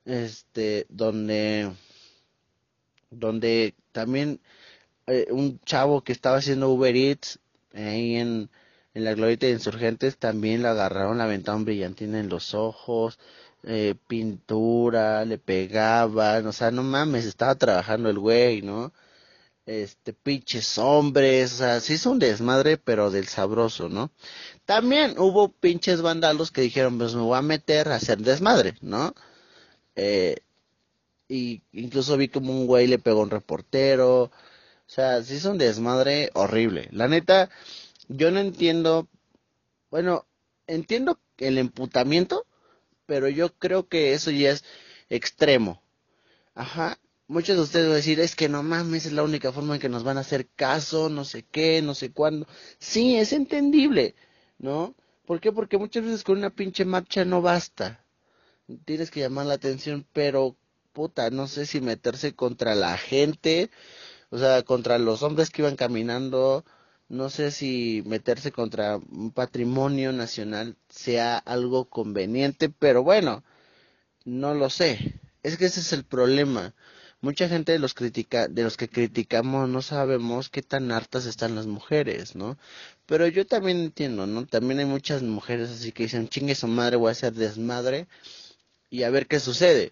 este, 0.05 0.85
donde, 0.89 1.71
donde 3.09 3.75
también 3.91 4.39
eh, 5.07 5.27
un 5.31 5.59
chavo 5.65 6.03
que 6.03 6.13
estaba 6.13 6.37
haciendo 6.37 6.69
Uber 6.69 6.95
Eats 6.95 7.39
ahí 7.73 8.15
en, 8.15 8.49
en 8.93 9.03
la 9.03 9.13
glorieta 9.13 9.47
de 9.47 9.53
insurgentes 9.53 10.17
también 10.17 10.61
le 10.61 10.69
agarraron, 10.69 11.17
la 11.17 11.25
aventaron 11.25 11.65
brillantina 11.65 12.19
en 12.19 12.29
los 12.29 12.53
ojos, 12.53 13.19
eh, 13.63 13.95
pintura, 14.07 15.25
le 15.25 15.37
pegaban, 15.37 16.47
o 16.47 16.53
sea, 16.53 16.71
no 16.71 16.83
mames, 16.83 17.25
estaba 17.25 17.55
trabajando 17.55 18.09
el 18.09 18.19
güey, 18.19 18.61
¿no? 18.61 18.93
Este, 19.65 20.13
pinches 20.13 20.77
hombres, 20.79 21.53
o 21.53 21.57
sea, 21.57 21.79
sí 21.81 21.93
es 21.93 22.05
un 22.05 22.19
desmadre, 22.19 22.77
pero 22.77 23.11
del 23.11 23.27
sabroso, 23.27 23.89
¿no? 23.89 24.11
También 24.65 25.15
hubo 25.19 25.49
pinches 25.49 26.01
vandalos 26.01 26.51
que 26.51 26.61
dijeron, 26.61 26.97
pues 26.97 27.15
me 27.15 27.21
voy 27.21 27.37
a 27.37 27.41
meter 27.41 27.89
a 27.89 27.95
hacer 27.95 28.19
desmadre, 28.19 28.75
¿no? 28.81 29.13
Eh, 29.95 30.37
y 31.27 31.63
incluso 31.73 32.17
vi 32.17 32.27
como 32.29 32.53
un 32.53 32.67
güey 32.67 32.87
le 32.87 32.99
pegó 32.99 33.21
a 33.21 33.23
un 33.23 33.29
reportero, 33.31 34.23
o 34.23 34.31
sea, 34.87 35.23
sí 35.23 35.35
es 35.35 35.45
un 35.45 35.57
desmadre 35.57 36.31
horrible. 36.33 36.89
La 36.91 37.07
neta, 37.07 37.49
yo 38.09 38.31
no 38.31 38.39
entiendo, 38.39 39.07
bueno, 39.89 40.25
entiendo 40.67 41.19
el 41.37 41.57
emputamiento, 41.57 42.45
pero 43.11 43.27
yo 43.27 43.53
creo 43.53 43.89
que 43.89 44.13
eso 44.13 44.31
ya 44.31 44.51
es 44.51 44.63
extremo. 45.09 45.81
Ajá. 46.55 46.97
Muchos 47.27 47.57
de 47.57 47.63
ustedes 47.63 47.87
van 47.87 47.91
a 47.91 47.97
decir, 47.97 48.21
es 48.21 48.37
que 48.37 48.47
no 48.47 48.63
mames, 48.63 49.05
es 49.05 49.11
la 49.11 49.23
única 49.23 49.51
forma 49.51 49.75
en 49.75 49.81
que 49.81 49.89
nos 49.89 50.05
van 50.05 50.17
a 50.17 50.21
hacer 50.21 50.47
caso, 50.47 51.09
no 51.09 51.25
sé 51.25 51.43
qué, 51.43 51.81
no 51.81 51.93
sé 51.93 52.13
cuándo. 52.13 52.47
Sí, 52.79 53.17
es 53.17 53.33
entendible, 53.33 54.15
¿no? 54.59 54.95
¿Por 55.25 55.41
qué? 55.41 55.51
Porque 55.51 55.77
muchas 55.77 56.05
veces 56.05 56.23
con 56.23 56.37
una 56.37 56.51
pinche 56.51 56.85
marcha 56.85 57.25
no 57.25 57.41
basta. 57.41 58.01
Tienes 58.85 59.11
que 59.11 59.19
llamar 59.19 59.45
la 59.45 59.55
atención, 59.55 60.07
pero 60.13 60.55
puta, 60.93 61.29
no 61.31 61.47
sé 61.47 61.65
si 61.65 61.81
meterse 61.81 62.33
contra 62.33 62.75
la 62.75 62.97
gente, 62.97 63.71
o 64.29 64.37
sea, 64.37 64.63
contra 64.63 64.97
los 64.99 65.21
hombres 65.21 65.49
que 65.49 65.63
iban 65.63 65.75
caminando, 65.75 66.63
no 67.11 67.29
sé 67.29 67.51
si 67.51 68.03
meterse 68.05 68.53
contra 68.53 68.95
un 68.95 69.31
patrimonio 69.31 70.13
nacional 70.13 70.77
sea 70.89 71.37
algo 71.37 71.89
conveniente, 71.89 72.69
pero 72.69 73.03
bueno, 73.03 73.43
no 74.23 74.53
lo 74.53 74.69
sé. 74.69 75.19
Es 75.43 75.57
que 75.57 75.65
ese 75.65 75.81
es 75.81 75.91
el 75.91 76.05
problema. 76.05 76.73
Mucha 77.19 77.49
gente 77.49 77.73
de 77.73 77.79
los 77.79 77.93
critica, 77.93 78.47
de 78.47 78.63
los 78.63 78.77
que 78.77 78.87
criticamos 78.89 79.67
no 79.69 79.81
sabemos 79.81 80.49
qué 80.49 80.61
tan 80.61 80.91
hartas 80.91 81.25
están 81.25 81.53
las 81.55 81.67
mujeres, 81.67 82.35
¿no? 82.35 82.57
Pero 83.07 83.27
yo 83.27 83.45
también 83.45 83.81
entiendo, 83.81 84.25
¿no? 84.25 84.45
También 84.45 84.79
hay 84.79 84.85
muchas 84.85 85.21
mujeres 85.21 85.69
así 85.69 85.91
que 85.91 86.03
dicen, 86.03 86.29
chingue 86.29 86.55
su 86.55 86.67
madre, 86.67 86.95
voy 86.95 87.09
a 87.09 87.11
hacer 87.11 87.33
desmadre 87.33 88.07
y 88.89 89.03
a 89.03 89.09
ver 89.09 89.27
qué 89.27 89.41
sucede. 89.41 89.91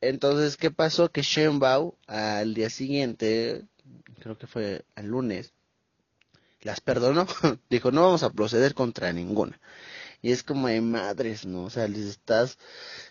Entonces, 0.00 0.56
¿qué 0.56 0.70
pasó? 0.70 1.10
Que 1.12 1.22
Shenbao 1.22 1.98
al 2.06 2.54
día 2.54 2.70
siguiente, 2.70 3.64
creo 4.20 4.38
que 4.38 4.46
fue 4.46 4.84
el 4.96 5.06
lunes, 5.08 5.52
las 6.64 6.80
perdonó. 6.80 7.26
Dijo, 7.70 7.92
no 7.92 8.02
vamos 8.02 8.24
a 8.24 8.30
proceder 8.30 8.74
contra 8.74 9.12
ninguna. 9.12 9.60
Y 10.22 10.32
es 10.32 10.42
como 10.42 10.68
de 10.68 10.80
madres, 10.80 11.44
¿no? 11.46 11.64
O 11.64 11.70
sea, 11.70 11.86
les 11.86 12.06
estás 12.06 12.58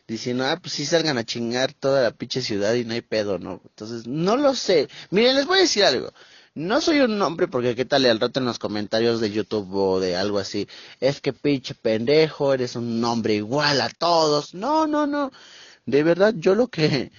diciendo, 0.07 0.45
ah, 0.45 0.57
pues 0.61 0.73
sí 0.73 0.85
salgan 0.85 1.17
a 1.17 1.23
chingar 1.23 1.73
toda 1.73 2.01
la 2.01 2.11
pinche 2.11 2.41
ciudad 2.41 2.73
y 2.73 2.85
no 2.85 2.93
hay 2.93 3.01
pedo, 3.01 3.39
¿no? 3.39 3.61
Entonces, 3.65 4.07
no 4.07 4.35
lo 4.35 4.55
sé. 4.55 4.89
Miren, 5.11 5.35
les 5.35 5.45
voy 5.45 5.59
a 5.59 5.61
decir 5.61 5.83
algo. 5.85 6.11
No 6.55 6.81
soy 6.81 6.99
un 6.99 7.21
hombre 7.21 7.47
porque 7.47 7.75
qué 7.75 7.85
tal 7.85 8.05
al 8.05 8.19
rato 8.19 8.39
en 8.39 8.45
los 8.45 8.59
comentarios 8.59 9.19
de 9.21 9.31
YouTube 9.31 9.73
o 9.75 9.99
de 9.99 10.15
algo 10.15 10.39
así, 10.39 10.67
es 10.99 11.19
que 11.21 11.33
pinche 11.33 11.73
pendejo, 11.75 12.53
eres 12.53 12.75
un 12.75 13.01
nombre 13.01 13.33
igual 13.35 13.81
a 13.81 13.89
todos. 13.89 14.53
No, 14.53 14.87
no, 14.87 15.07
no. 15.07 15.31
De 15.85 16.03
verdad, 16.03 16.33
yo 16.37 16.55
lo 16.55 16.67
que, 16.67 17.11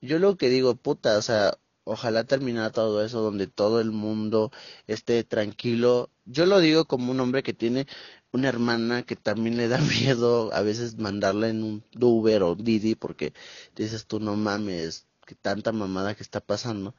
yo 0.00 0.18
lo 0.18 0.36
que 0.36 0.48
digo, 0.50 0.76
puta, 0.76 1.18
o 1.18 1.22
sea, 1.22 1.58
ojalá 1.86 2.24
terminara 2.24 2.70
todo 2.72 3.04
eso 3.04 3.20
donde 3.22 3.46
todo 3.46 3.80
el 3.80 3.92
mundo 3.92 4.52
esté 4.86 5.24
tranquilo. 5.24 6.10
Yo 6.26 6.46
lo 6.46 6.60
digo 6.60 6.86
como 6.86 7.12
un 7.12 7.20
hombre 7.20 7.42
que 7.42 7.54
tiene 7.54 7.86
una 8.32 8.48
hermana 8.48 9.02
que 9.04 9.16
también 9.16 9.56
le 9.56 9.68
da 9.68 9.78
miedo 10.00 10.52
a 10.52 10.62
veces 10.62 10.98
mandarla 10.98 11.48
en 11.48 11.62
un 11.64 11.84
Uber 12.00 12.42
o 12.42 12.54
Didi 12.56 12.94
porque 12.96 13.32
dices 13.76 14.06
tú 14.06 14.20
no 14.20 14.36
mames, 14.36 15.06
que 15.26 15.34
tanta 15.34 15.72
mamada 15.72 16.14
que 16.14 16.22
está 16.22 16.40
pasando 16.40 16.94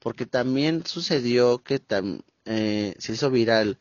porque 0.00 0.26
también 0.26 0.84
sucedió 0.86 1.62
que 1.62 1.80
eh, 2.46 2.94
se 2.98 3.12
hizo 3.12 3.30
viral 3.30 3.78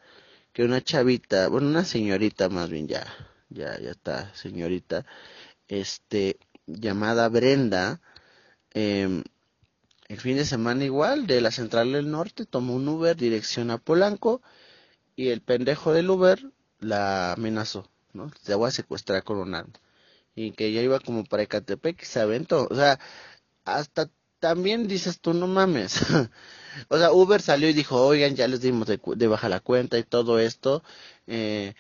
que 0.54 0.64
una 0.64 0.82
chavita, 0.84 1.48
bueno, 1.50 1.68
una 1.68 1.86
señorita 1.86 2.50
más 2.50 2.70
bien 2.70 2.88
ya, 2.88 3.06
ya, 3.50 3.80
ya 3.80 3.92
está, 3.92 4.34
señorita, 4.36 5.06
este, 5.68 6.38
llamada 6.68 7.30
Brenda, 7.30 8.02
eh, 8.74 9.24
el 10.10 10.20
fin 10.20 10.38
de 10.38 10.46
semana 10.46 10.84
igual, 10.86 11.28
de 11.28 11.40
la 11.40 11.52
central 11.52 11.94
del 11.94 12.12
norte, 12.12 12.46
tomó 12.46 12.76
un 12.76 12.88
Uber 12.88 13.16
dirección 13.16 13.72
a 13.72 13.78
Polanco 13.78 14.42
y 15.16 15.30
el 15.30 15.42
pendejo 15.42 15.94
del 15.94 16.10
Uber 16.10 16.52
la 16.80 17.34
amenazó, 17.34 17.90
¿no? 18.14 18.32
Te 18.44 18.56
voy 18.56 18.68
a 18.70 18.72
secuestrar 18.72 19.24
con 19.24 19.38
un 19.38 19.54
arma. 19.56 19.74
Y 20.36 20.52
que 20.54 20.68
ella 20.68 20.82
iba 20.82 21.00
como 21.00 21.26
para 21.26 21.44
Ecatepec 21.44 22.02
y 22.02 22.06
se 22.06 22.20
aventó. 22.22 22.68
O 22.72 22.76
sea, 22.76 23.00
hasta 23.66 24.10
también 24.40 24.88
dices 24.88 25.20
tú, 25.22 25.34
no 25.34 25.48
mames. 25.48 26.02
o 26.90 26.98
sea, 26.98 27.12
Uber 27.12 27.42
salió 27.42 27.70
y 27.70 27.74
dijo, 27.74 28.04
oigan, 28.06 28.36
ya 28.36 28.48
les 28.48 28.62
dimos 28.62 28.88
de, 28.88 29.00
de 29.16 29.28
baja 29.28 29.50
la 29.50 29.60
cuenta 29.60 30.00
y 30.00 30.04
todo 30.04 30.40
esto. 30.40 30.84
Eh, 31.28 31.76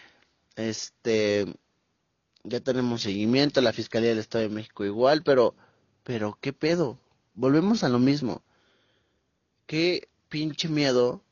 este, 0.55 1.47
ya 2.43 2.59
tenemos 2.61 3.01
seguimiento, 3.01 3.61
la 3.61 3.73
Fiscalía 3.73 4.09
del 4.09 4.19
Estado 4.19 4.43
de 4.43 4.49
México 4.49 4.85
igual, 4.85 5.23
pero, 5.23 5.55
pero, 6.03 6.37
¿qué 6.41 6.53
pedo? 6.53 6.99
Volvemos 7.39 7.85
a 7.85 7.89
lo 7.89 7.99
mismo. 7.99 8.43
Qué 9.65 10.09
pinche 10.27 10.67
miedo 10.67 11.23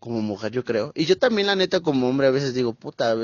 como 0.00 0.22
mujer, 0.22 0.52
yo 0.52 0.64
creo. 0.64 0.92
Y 0.94 1.04
yo 1.04 1.18
también, 1.18 1.48
la 1.48 1.54
neta, 1.54 1.80
como 1.80 2.08
hombre, 2.08 2.28
a 2.28 2.30
veces 2.30 2.54
digo, 2.54 2.72
puta, 2.72 3.14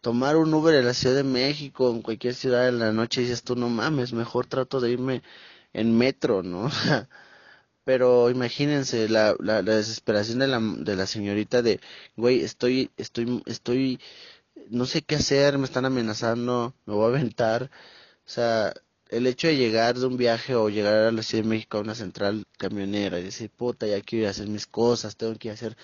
tomar 0.00 0.36
un 0.36 0.54
Uber 0.54 0.76
en 0.76 0.86
la 0.86 0.94
Ciudad 0.94 1.16
de 1.16 1.24
México, 1.24 1.90
en 1.90 2.02
cualquier 2.02 2.34
ciudad 2.36 2.68
en 2.68 2.78
la 2.78 2.92
noche, 2.92 3.22
dices 3.22 3.42
tú, 3.42 3.56
no 3.56 3.68
mames, 3.68 4.12
mejor 4.12 4.46
trato 4.46 4.80
de 4.80 4.90
irme 4.92 5.22
en 5.72 5.96
metro, 5.98 6.44
¿no? 6.44 6.70
Pero 7.84 8.30
imagínense 8.30 9.08
la, 9.08 9.34
la, 9.40 9.62
la, 9.62 9.76
desesperación 9.76 10.38
de 10.38 10.46
la, 10.48 10.60
de 10.60 10.96
la 10.96 11.06
señorita 11.06 11.62
de, 11.62 11.80
güey, 12.16 12.42
estoy, 12.42 12.90
estoy, 12.96 13.42
estoy, 13.46 14.00
no 14.70 14.86
sé 14.86 15.02
qué 15.02 15.16
hacer, 15.16 15.58
me 15.58 15.64
están 15.64 15.84
amenazando, 15.86 16.74
me 16.86 16.94
voy 16.94 17.06
a 17.06 17.08
aventar. 17.16 17.70
O 18.26 18.28
sea, 18.30 18.72
el 19.10 19.26
hecho 19.26 19.48
de 19.48 19.56
llegar 19.56 19.98
de 19.98 20.06
un 20.06 20.16
viaje 20.16 20.54
o 20.54 20.68
llegar 20.68 20.94
a 20.94 21.12
la 21.12 21.22
Ciudad 21.22 21.44
de 21.44 21.50
México 21.50 21.78
a 21.78 21.80
una 21.82 21.94
central 21.94 22.44
camionera 22.58 23.18
y 23.18 23.24
decir, 23.24 23.50
puta, 23.50 23.86
ya 23.86 24.00
quiero 24.02 24.22
ir 24.22 24.28
a 24.28 24.30
hacer 24.30 24.48
mis 24.48 24.66
cosas, 24.66 25.16
tengo 25.16 25.34
que 25.36 25.50
hacer, 25.50 25.76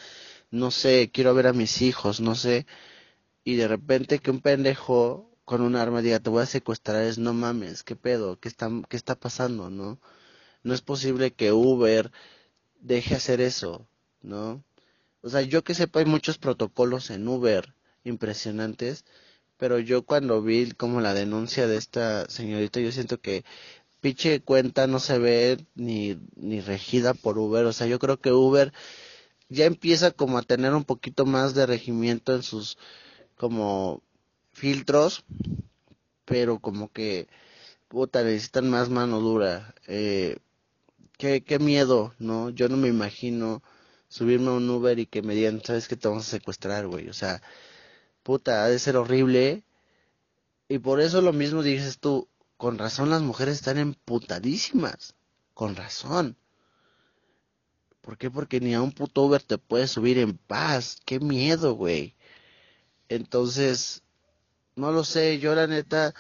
no 0.51 0.71
sé, 0.71 1.11
quiero 1.13 1.35
ver 1.35 1.49
a 1.49 1.53
mis 1.53 1.83
hijos, 1.83 2.21
no 2.21 2.35
sé. 2.37 2.67
Y 3.45 3.57
de 3.57 3.69
repente 3.69 4.21
que 4.21 4.31
un 4.31 4.41
pendejo 4.41 5.31
con 5.45 5.63
un 5.63 5.77
arma 5.77 6.03
diga, 6.03 6.21
te 6.21 6.31
voy 6.31 6.43
a 6.43 6.47
secuestrar, 6.47 7.03
es 7.05 7.19
no 7.19 7.33
mames, 7.35 7.85
qué 7.85 7.97
pedo, 7.97 8.39
qué 8.41 8.49
está, 8.49 8.71
qué 8.89 8.97
está 8.97 9.17
pasando, 9.17 9.71
¿no? 9.71 10.01
No 10.65 10.75
es 10.75 10.83
posible 10.83 11.33
que 11.33 11.53
Uber 11.53 12.13
deje 12.81 13.15
hacer 13.17 13.41
eso, 13.41 13.89
¿no? 14.23 14.65
O 15.23 15.31
sea, 15.31 15.43
yo 15.43 15.65
que 15.65 15.75
sepa, 15.75 16.01
hay 16.01 16.07
muchos 16.07 16.39
protocolos 16.39 17.11
en 17.11 17.27
Uber 17.29 17.75
impresionantes, 18.05 19.05
pero 19.59 19.79
yo 19.79 20.05
cuando 20.05 20.43
vi 20.43 20.73
como 20.73 21.01
la 21.01 21.15
denuncia 21.15 21.67
de 21.67 21.77
esta 21.77 22.29
señorita, 22.31 22.81
yo 22.81 22.93
siento 22.93 23.21
que 23.21 23.45
pinche 24.01 24.41
cuenta 24.43 24.87
no 24.87 25.01
se 25.01 25.19
ve 25.19 25.67
ni, 25.75 26.19
ni 26.37 26.61
regida 26.61 27.15
por 27.15 27.39
Uber, 27.39 27.67
o 27.67 27.73
sea, 27.73 27.87
yo 27.87 27.99
creo 27.99 28.21
que 28.21 28.33
Uber 28.33 28.73
ya 29.49 29.67
empieza 29.67 30.11
como 30.13 30.39
a 30.39 30.43
tener 30.43 30.75
un 30.75 30.85
poquito 30.85 31.27
más 31.27 31.55
de 31.55 31.67
regimiento 31.67 32.35
en 32.35 32.43
sus 32.43 32.79
como 33.37 34.03
filtros, 34.53 35.25
pero 36.25 36.61
como 36.61 36.91
que, 36.93 37.29
puta, 37.89 38.23
necesitan 38.25 38.71
más 38.71 38.89
mano 38.91 39.21
dura. 39.21 39.75
Eh, 39.87 40.39
qué, 41.19 41.43
qué 41.45 41.59
miedo, 41.59 42.15
¿no? 42.19 42.51
Yo 42.51 42.69
no 42.69 42.77
me 42.77 42.89
imagino 42.89 43.63
subirme 44.09 44.49
a 44.49 44.53
un 44.53 44.71
Uber 44.71 44.99
y 44.99 45.07
que 45.07 45.23
me 45.23 45.35
digan, 45.35 45.63
¿sabes 45.65 45.89
que 45.89 45.97
te 45.97 46.09
vamos 46.09 46.29
a 46.29 46.31
secuestrar, 46.33 46.87
güey? 46.89 47.09
O 47.09 47.13
sea, 47.15 47.43
puta, 48.27 48.65
ha 48.65 48.69
de 48.69 48.81
ser 48.81 48.97
horrible. 48.97 49.63
Y 50.69 50.81
por 50.81 51.01
eso 51.01 51.23
lo 51.23 51.33
mismo 51.33 51.63
dices 51.63 52.01
tú, 52.01 52.29
con 52.57 52.77
razón 52.77 53.09
las 53.09 53.23
mujeres 53.23 53.55
están 53.55 53.79
emputadísimas. 53.79 55.15
Con 55.55 55.77
razón. 55.77 56.37
¿Por 58.01 58.19
qué? 58.19 58.29
Porque 58.29 58.59
ni 58.61 58.75
a 58.75 58.83
un 58.83 58.91
puto 58.91 59.23
Uber 59.23 59.41
te 59.43 59.59
puedes 59.59 59.93
subir 59.93 60.19
en 60.19 60.37
paz. 60.37 60.99
Qué 61.05 61.21
miedo, 61.21 61.75
güey. 61.75 62.17
Entonces, 63.09 64.03
no 64.75 64.91
lo 64.91 65.05
sé, 65.05 65.39
yo 65.39 65.55
la 65.55 65.69
neta 65.69 66.13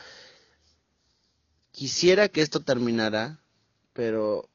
quisiera 1.72 2.28
que 2.28 2.40
esto 2.40 2.60
terminara, 2.60 3.40
pero 3.92 4.48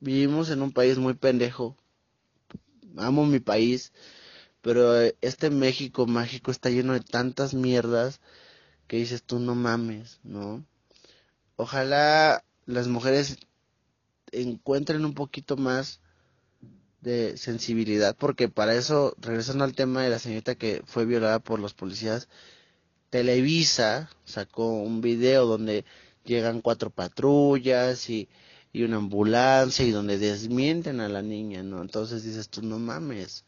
vivimos 0.00 0.50
en 0.50 0.62
un 0.62 0.72
país 0.72 0.98
muy 0.98 1.14
pendejo. 1.14 1.76
Amo 2.96 3.24
mi 3.24 3.38
país, 3.38 3.92
pero 4.62 5.00
este 5.20 5.50
México 5.50 6.06
mágico 6.06 6.50
está 6.50 6.70
lleno 6.70 6.92
de 6.92 7.00
tantas 7.00 7.54
mierdas 7.54 8.20
que 8.86 8.96
dices 8.96 9.22
tú 9.22 9.38
no 9.38 9.54
mames, 9.54 10.20
¿no? 10.24 10.64
Ojalá 11.56 12.44
las 12.66 12.88
mujeres 12.88 13.38
encuentren 14.32 15.04
un 15.04 15.14
poquito 15.14 15.56
más 15.56 16.00
de 17.00 17.36
sensibilidad, 17.36 18.16
porque 18.16 18.48
para 18.48 18.74
eso, 18.74 19.14
regresando 19.20 19.64
al 19.64 19.74
tema 19.74 20.02
de 20.02 20.10
la 20.10 20.18
señorita 20.18 20.56
que 20.56 20.82
fue 20.86 21.04
violada 21.04 21.38
por 21.38 21.60
los 21.60 21.74
policías, 21.74 22.28
Televisa 23.10 24.10
sacó 24.24 24.70
un 24.82 25.00
video 25.00 25.46
donde 25.46 25.84
llegan 26.24 26.60
cuatro 26.60 26.90
patrullas 26.90 28.10
y, 28.10 28.28
y 28.72 28.82
una 28.82 28.96
ambulancia 28.96 29.84
y 29.84 29.92
donde 29.92 30.18
desmienten 30.18 31.00
a 31.00 31.08
la 31.08 31.22
niña, 31.22 31.62
¿no? 31.62 31.80
Entonces 31.80 32.24
dices 32.24 32.48
tú, 32.48 32.62
no 32.62 32.78
mames, 32.78 33.44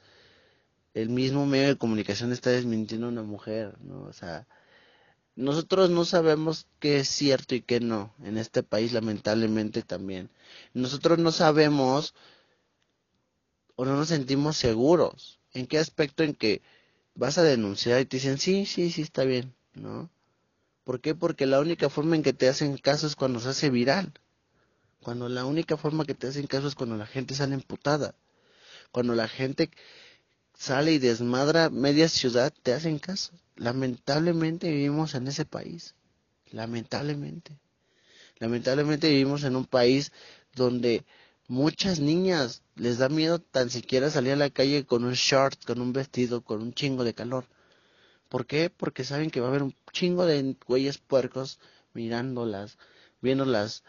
el 0.94 1.08
mismo 1.08 1.46
medio 1.46 1.68
de 1.68 1.76
comunicación 1.76 2.32
está 2.32 2.50
desmintiendo 2.50 3.06
a 3.06 3.10
una 3.10 3.22
mujer, 3.22 3.76
¿no? 3.80 4.02
O 4.02 4.12
sea, 4.12 4.46
nosotros 5.36 5.90
no 5.90 6.04
sabemos 6.04 6.66
qué 6.80 6.98
es 6.98 7.08
cierto 7.08 7.54
y 7.54 7.62
qué 7.62 7.80
no, 7.80 8.14
en 8.22 8.36
este 8.36 8.62
país 8.62 8.92
lamentablemente 8.92 9.82
también. 9.82 10.30
Nosotros 10.74 11.18
no 11.18 11.32
sabemos 11.32 12.14
o 13.76 13.84
no 13.84 13.96
nos 13.96 14.08
sentimos 14.08 14.56
seguros. 14.56 15.40
¿En 15.54 15.66
qué 15.66 15.78
aspecto 15.78 16.22
en 16.22 16.34
que 16.34 16.62
vas 17.14 17.38
a 17.38 17.42
denunciar 17.42 18.00
y 18.00 18.04
te 18.04 18.18
dicen, 18.18 18.38
sí, 18.38 18.66
sí, 18.66 18.90
sí, 18.90 19.02
está 19.02 19.24
bien, 19.24 19.54
¿no? 19.74 20.10
¿Por 20.84 21.00
qué? 21.00 21.14
Porque 21.14 21.46
la 21.46 21.60
única 21.60 21.88
forma 21.88 22.16
en 22.16 22.22
que 22.22 22.32
te 22.32 22.48
hacen 22.48 22.76
caso 22.76 23.06
es 23.06 23.16
cuando 23.16 23.40
se 23.40 23.48
hace 23.48 23.70
viral. 23.70 24.12
Cuando 25.00 25.28
la 25.28 25.44
única 25.44 25.76
forma 25.76 26.04
que 26.04 26.14
te 26.14 26.26
hacen 26.26 26.46
caso 26.46 26.68
es 26.68 26.74
cuando 26.74 26.96
la 26.96 27.06
gente 27.06 27.34
sale 27.34 27.54
emputada. 27.54 28.14
Cuando 28.92 29.14
la 29.14 29.28
gente 29.28 29.70
sale 30.60 30.92
y 30.92 30.98
desmadra 30.98 31.70
media 31.70 32.06
ciudad, 32.06 32.52
te 32.62 32.74
hacen 32.74 32.98
caso. 32.98 33.32
lamentablemente 33.56 34.70
vivimos 34.70 35.14
en 35.14 35.26
ese 35.26 35.46
país. 35.46 35.94
Lamentablemente. 36.50 37.58
Lamentablemente 38.38 39.08
vivimos 39.08 39.42
en 39.44 39.56
un 39.56 39.64
país 39.64 40.12
donde 40.54 41.06
muchas 41.48 41.98
niñas 41.98 42.62
les 42.76 42.98
da 42.98 43.08
miedo 43.08 43.38
tan 43.38 43.70
siquiera 43.70 44.10
salir 44.10 44.34
a 44.34 44.36
la 44.36 44.50
calle 44.50 44.84
con 44.84 45.04
un 45.04 45.14
short, 45.14 45.64
con 45.64 45.80
un 45.80 45.94
vestido, 45.94 46.42
con 46.42 46.60
un 46.60 46.74
chingo 46.74 47.04
de 47.04 47.14
calor. 47.14 47.46
¿Por 48.28 48.44
qué? 48.44 48.68
Porque 48.68 49.04
saben 49.04 49.30
que 49.30 49.40
va 49.40 49.46
a 49.46 49.50
haber 49.50 49.62
un 49.62 49.74
chingo 49.92 50.26
de 50.26 50.56
güeyes 50.66 50.98
puercos 50.98 51.58
mirándolas, 51.94 52.76
viéndolas 53.22 53.82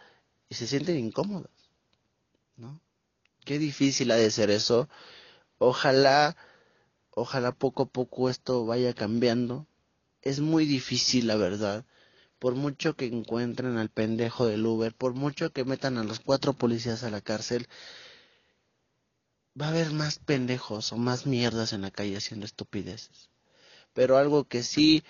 y 0.47 0.55
se 0.55 0.67
sienten 0.67 0.97
incómodas. 0.97 1.51
¿No? 2.55 2.79
Qué 3.43 3.59
difícil 3.59 4.09
ha 4.11 4.15
de 4.15 4.31
ser 4.31 4.51
eso. 4.51 4.87
Ojalá, 5.57 6.37
ojalá 7.11 7.51
poco 7.51 7.83
a 7.83 7.85
poco 7.89 8.29
esto 8.29 8.65
vaya 8.65 8.93
cambiando. 8.93 9.67
Es 10.21 10.39
muy 10.39 10.65
difícil, 10.65 11.27
la 11.27 11.35
verdad. 11.35 11.85
Por 12.39 12.55
mucho 12.55 12.95
que 12.95 13.05
encuentren 13.05 13.77
al 13.77 13.89
pendejo 13.89 14.45
del 14.45 14.65
Uber, 14.65 14.93
por 14.93 15.13
mucho 15.13 15.51
que 15.51 15.65
metan 15.65 15.97
a 15.97 16.03
los 16.03 16.19
cuatro 16.19 16.53
policías 16.53 17.03
a 17.03 17.11
la 17.11 17.21
cárcel, 17.21 17.67
va 19.59 19.67
a 19.67 19.69
haber 19.69 19.91
más 19.91 20.19
pendejos 20.19 20.91
o 20.91 20.97
más 20.97 21.25
mierdas 21.25 21.73
en 21.73 21.81
la 21.81 21.91
calle 21.91 22.17
haciendo 22.17 22.45
estupideces. 22.45 23.29
Pero 23.93 24.17
algo 24.17 24.45
que 24.45 24.63
sí 24.63 25.03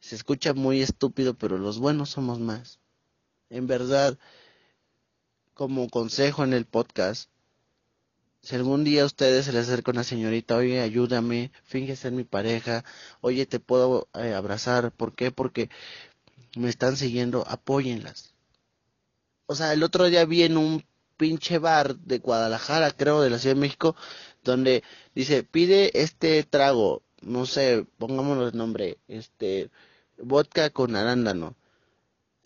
se 0.00 0.14
escucha 0.14 0.54
muy 0.54 0.82
estúpido, 0.82 1.34
pero 1.34 1.58
los 1.58 1.78
buenos 1.78 2.10
somos 2.10 2.38
más. 2.38 2.78
En 3.50 3.66
verdad, 3.66 4.18
como 5.54 5.88
consejo 5.88 6.44
en 6.44 6.52
el 6.52 6.66
podcast, 6.66 7.30
si 8.42 8.56
algún 8.56 8.84
día 8.84 9.02
a 9.02 9.06
ustedes 9.06 9.46
se 9.46 9.52
les 9.52 9.68
acerca 9.68 9.90
una 9.90 10.04
señorita, 10.04 10.56
oye, 10.56 10.80
ayúdame, 10.80 11.52
finge 11.64 11.96
ser 11.96 12.12
mi 12.12 12.24
pareja, 12.24 12.84
oye, 13.20 13.46
te 13.46 13.60
puedo 13.60 14.08
eh, 14.14 14.34
abrazar, 14.34 14.92
¿por 14.92 15.14
qué? 15.14 15.30
Porque 15.30 15.70
me 16.56 16.68
están 16.68 16.96
siguiendo, 16.96 17.44
apóyenlas. 17.48 18.34
O 19.46 19.54
sea, 19.54 19.72
el 19.72 19.82
otro 19.82 20.06
día 20.06 20.24
vi 20.24 20.42
en 20.42 20.56
un 20.56 20.84
pinche 21.16 21.58
bar 21.58 21.96
de 21.96 22.18
Guadalajara, 22.18 22.92
creo, 22.92 23.20
de 23.22 23.30
la 23.30 23.38
Ciudad 23.38 23.56
de 23.56 23.60
México, 23.60 23.96
donde 24.44 24.82
dice, 25.14 25.42
pide 25.42 26.00
este 26.00 26.42
trago, 26.44 27.02
no 27.22 27.46
sé, 27.46 27.86
pongámonos 27.98 28.52
el 28.52 28.58
nombre, 28.58 28.98
este, 29.08 29.70
vodka 30.18 30.70
con 30.70 30.96
arándano. 30.96 31.56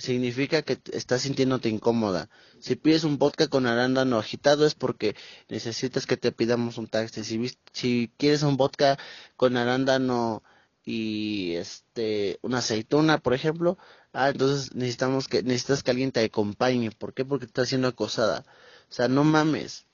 Significa 0.03 0.63
que 0.63 0.81
estás 0.93 1.23
sintiéndote 1.23 1.69
incómoda. 1.69 2.29
Si 2.59 2.75
pides 2.75 3.05
un 3.05 3.19
vodka 3.19 3.47
con 3.47 3.67
arándano 3.67 4.19
agitado 4.19 4.67
es 4.67 4.75
porque 4.75 5.15
necesitas 5.49 6.07
que 6.07 6.17
te 6.17 6.33
pidamos 6.33 6.77
un 6.77 6.89
taxi. 6.89 7.23
Si, 7.23 7.37
si 7.73 8.11
quieres 8.17 8.43
un 8.43 8.57
vodka 8.57 8.99
con 9.37 9.57
arándano 9.57 10.43
y 10.85 11.53
este 11.55 12.41
una 12.43 12.59
aceituna, 12.59 13.19
por 13.19 13.33
ejemplo, 13.33 13.79
ah, 14.13 14.31
entonces 14.31 14.75
necesitamos 14.75 15.29
que 15.29 15.45
necesitas 15.45 15.85
que 15.85 15.93
alguien 15.93 16.11
te 16.11 16.25
acompañe. 16.25 16.91
¿Por 16.91 17.15
qué? 17.15 17.25
Porque 17.25 17.47
estás 17.47 17.69
siendo 17.69 17.87
acosada. 17.87 18.45
O 18.91 18.93
sea, 18.93 19.07
no 19.07 19.23
mames. 19.23 19.87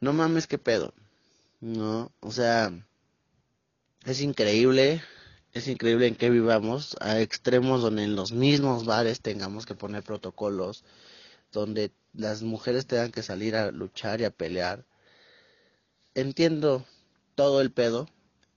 No 0.00 0.12
mames 0.12 0.46
qué 0.46 0.58
pedo. 0.58 0.92
No, 1.62 2.12
o 2.20 2.30
sea, 2.30 2.70
es 4.04 4.20
increíble, 4.20 5.02
es 5.52 5.68
increíble 5.68 6.06
en 6.06 6.14
que 6.14 6.30
vivamos 6.30 6.96
a 7.00 7.20
extremos 7.20 7.82
donde 7.82 8.04
en 8.04 8.16
los 8.16 8.32
mismos 8.32 8.84
bares 8.86 9.20
tengamos 9.20 9.66
que 9.66 9.74
poner 9.74 10.02
protocolos, 10.02 10.84
donde 11.52 11.92
las 12.14 12.42
mujeres 12.42 12.86
tengan 12.86 13.12
que 13.12 13.22
salir 13.22 13.56
a 13.56 13.70
luchar 13.70 14.20
y 14.20 14.24
a 14.24 14.30
pelear. 14.30 14.86
Entiendo 16.14 16.84
todo 17.34 17.60
el 17.60 17.70
pedo. 17.70 18.08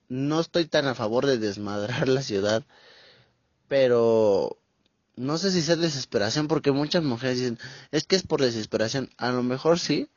No 0.07 0.39
estoy 0.39 0.65
tan 0.65 0.87
a 0.87 0.95
favor 0.95 1.25
de 1.25 1.37
desmadrar 1.37 2.07
la 2.07 2.21
ciudad, 2.21 2.63
pero 3.67 4.57
no 5.15 5.37
sé 5.37 5.51
si 5.51 5.59
es 5.59 5.79
desesperación 5.79 6.47
porque 6.47 6.71
muchas 6.71 7.03
mujeres 7.03 7.39
dicen, 7.39 7.59
es 7.91 8.05
que 8.05 8.15
es 8.15 8.23
por 8.23 8.41
desesperación. 8.41 9.09
A 9.17 9.31
lo 9.31 9.43
mejor 9.43 9.79
sí, 9.79 10.09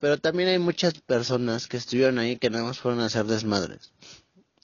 pero 0.00 0.18
también 0.18 0.48
hay 0.48 0.58
muchas 0.58 0.94
personas 0.94 1.68
que 1.68 1.76
estuvieron 1.76 2.18
ahí 2.18 2.36
que 2.38 2.50
nada 2.50 2.64
más 2.64 2.80
fueron 2.80 3.00
a 3.00 3.06
hacer 3.06 3.26
desmadres. 3.26 3.92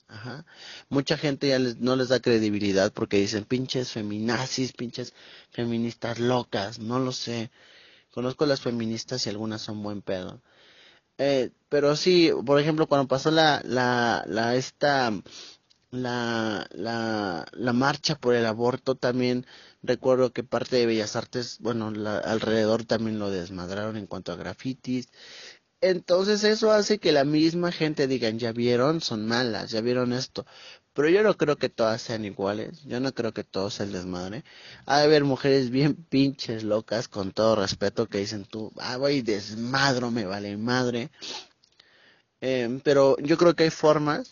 Ajá. 0.09 0.45
Mucha 0.89 1.19
gente 1.19 1.49
ya 1.49 1.59
no 1.59 1.95
les 1.97 2.09
da 2.09 2.21
credibilidad 2.21 2.93
porque 2.93 3.19
dicen 3.19 3.45
pinches 3.45 3.93
feminazis, 3.93 4.73
pinches 4.73 5.13
feministas 5.51 6.19
locas, 6.19 6.79
no 6.79 6.99
lo 6.99 7.13
sé. 7.13 7.51
Conozco 8.13 8.47
las 8.47 8.61
feministas 8.61 9.27
y 9.27 9.31
algunas 9.31 9.63
son 9.63 9.83
buen 9.83 10.03
pedo. 10.03 10.41
Eh, 11.19 11.51
pero 11.69 11.97
sí, 11.97 12.31
por 12.47 12.61
ejemplo, 12.61 12.87
cuando 12.89 13.09
pasó 13.09 13.31
la, 13.31 13.63
la, 13.65 14.25
la, 14.29 14.57
esta, 14.57 15.13
la, 15.91 16.67
la, 16.73 17.47
la 17.53 17.73
marcha 17.73 18.17
por 18.17 18.35
el 18.35 18.47
aborto 18.47 18.95
también 18.97 19.47
recuerdo 19.83 20.33
que 20.33 20.45
parte 20.45 20.77
de 20.77 20.87
Bellas 20.87 21.17
Artes, 21.17 21.59
bueno, 21.61 21.89
alrededor 22.25 22.85
también 22.85 23.19
lo 23.19 23.31
desmadraron 23.31 23.97
en 23.97 24.07
cuanto 24.07 24.33
a 24.33 24.37
grafitis. 24.37 25.09
Entonces 25.81 26.45
eso 26.45 26.73
hace 26.73 26.99
que 26.99 27.13
la 27.13 27.25
misma 27.25 27.73
gente 27.73 28.07
digan, 28.09 28.39
ya 28.39 28.53
vieron, 28.53 29.01
son 29.01 29.27
malas, 29.27 29.71
ya 29.71 29.81
vieron 29.81 30.13
esto. 30.13 30.45
Pero 30.93 31.09
yo 31.09 31.23
no 31.23 31.37
creo 31.37 31.57
que 31.57 31.69
todas 31.69 32.03
sean 32.03 32.25
iguales, 32.25 32.83
yo 32.85 32.99
no 33.01 33.13
creo 33.15 33.33
que 33.33 33.45
todos 33.45 33.75
se 33.75 33.87
desmadre. 33.87 34.45
Ha 34.87 34.99
de 34.99 35.05
haber 35.05 35.25
mujeres 35.25 35.71
bien 35.71 35.95
pinches 35.95 36.65
locas, 36.65 37.07
con 37.09 37.33
todo 37.33 37.55
respeto, 37.57 38.09
que 38.09 38.19
dicen 38.19 38.45
tú, 38.45 38.73
ah, 38.79 38.97
voy 38.97 39.23
desmadro, 39.23 40.11
me 40.11 40.25
vale 40.27 40.57
madre. 40.57 41.11
Eh, 42.41 42.81
pero 42.85 43.17
yo 43.19 43.37
creo 43.39 43.55
que 43.55 43.65
hay 43.65 43.71
formas. 43.71 44.31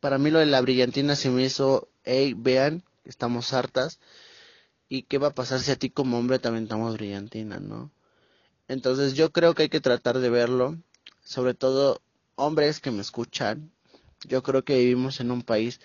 Para 0.00 0.18
mí 0.18 0.30
lo 0.30 0.38
de 0.38 0.46
la 0.46 0.60
brillantina 0.62 1.16
se 1.16 1.30
me 1.30 1.44
hizo, 1.44 1.88
hey, 2.04 2.34
vean, 2.36 2.82
estamos 3.04 3.52
hartas. 3.52 3.98
¿Y 4.88 5.04
qué 5.04 5.18
va 5.18 5.28
a 5.28 5.34
pasar 5.34 5.60
si 5.60 5.70
a 5.72 5.76
ti 5.76 5.90
como 5.90 6.18
hombre 6.18 6.38
también 6.38 6.64
estamos 6.64 6.94
brillantina, 6.94 7.60
no? 7.60 7.90
Entonces 8.70 9.14
yo 9.14 9.32
creo 9.32 9.52
que 9.52 9.64
hay 9.64 9.68
que 9.68 9.80
tratar 9.80 10.20
de 10.20 10.30
verlo, 10.30 10.78
sobre 11.24 11.54
todo 11.54 12.00
hombres 12.36 12.78
que 12.78 12.92
me 12.92 13.00
escuchan. 13.00 13.72
Yo 14.28 14.44
creo 14.44 14.64
que 14.64 14.78
vivimos 14.78 15.18
en 15.18 15.32
un 15.32 15.42
país 15.42 15.80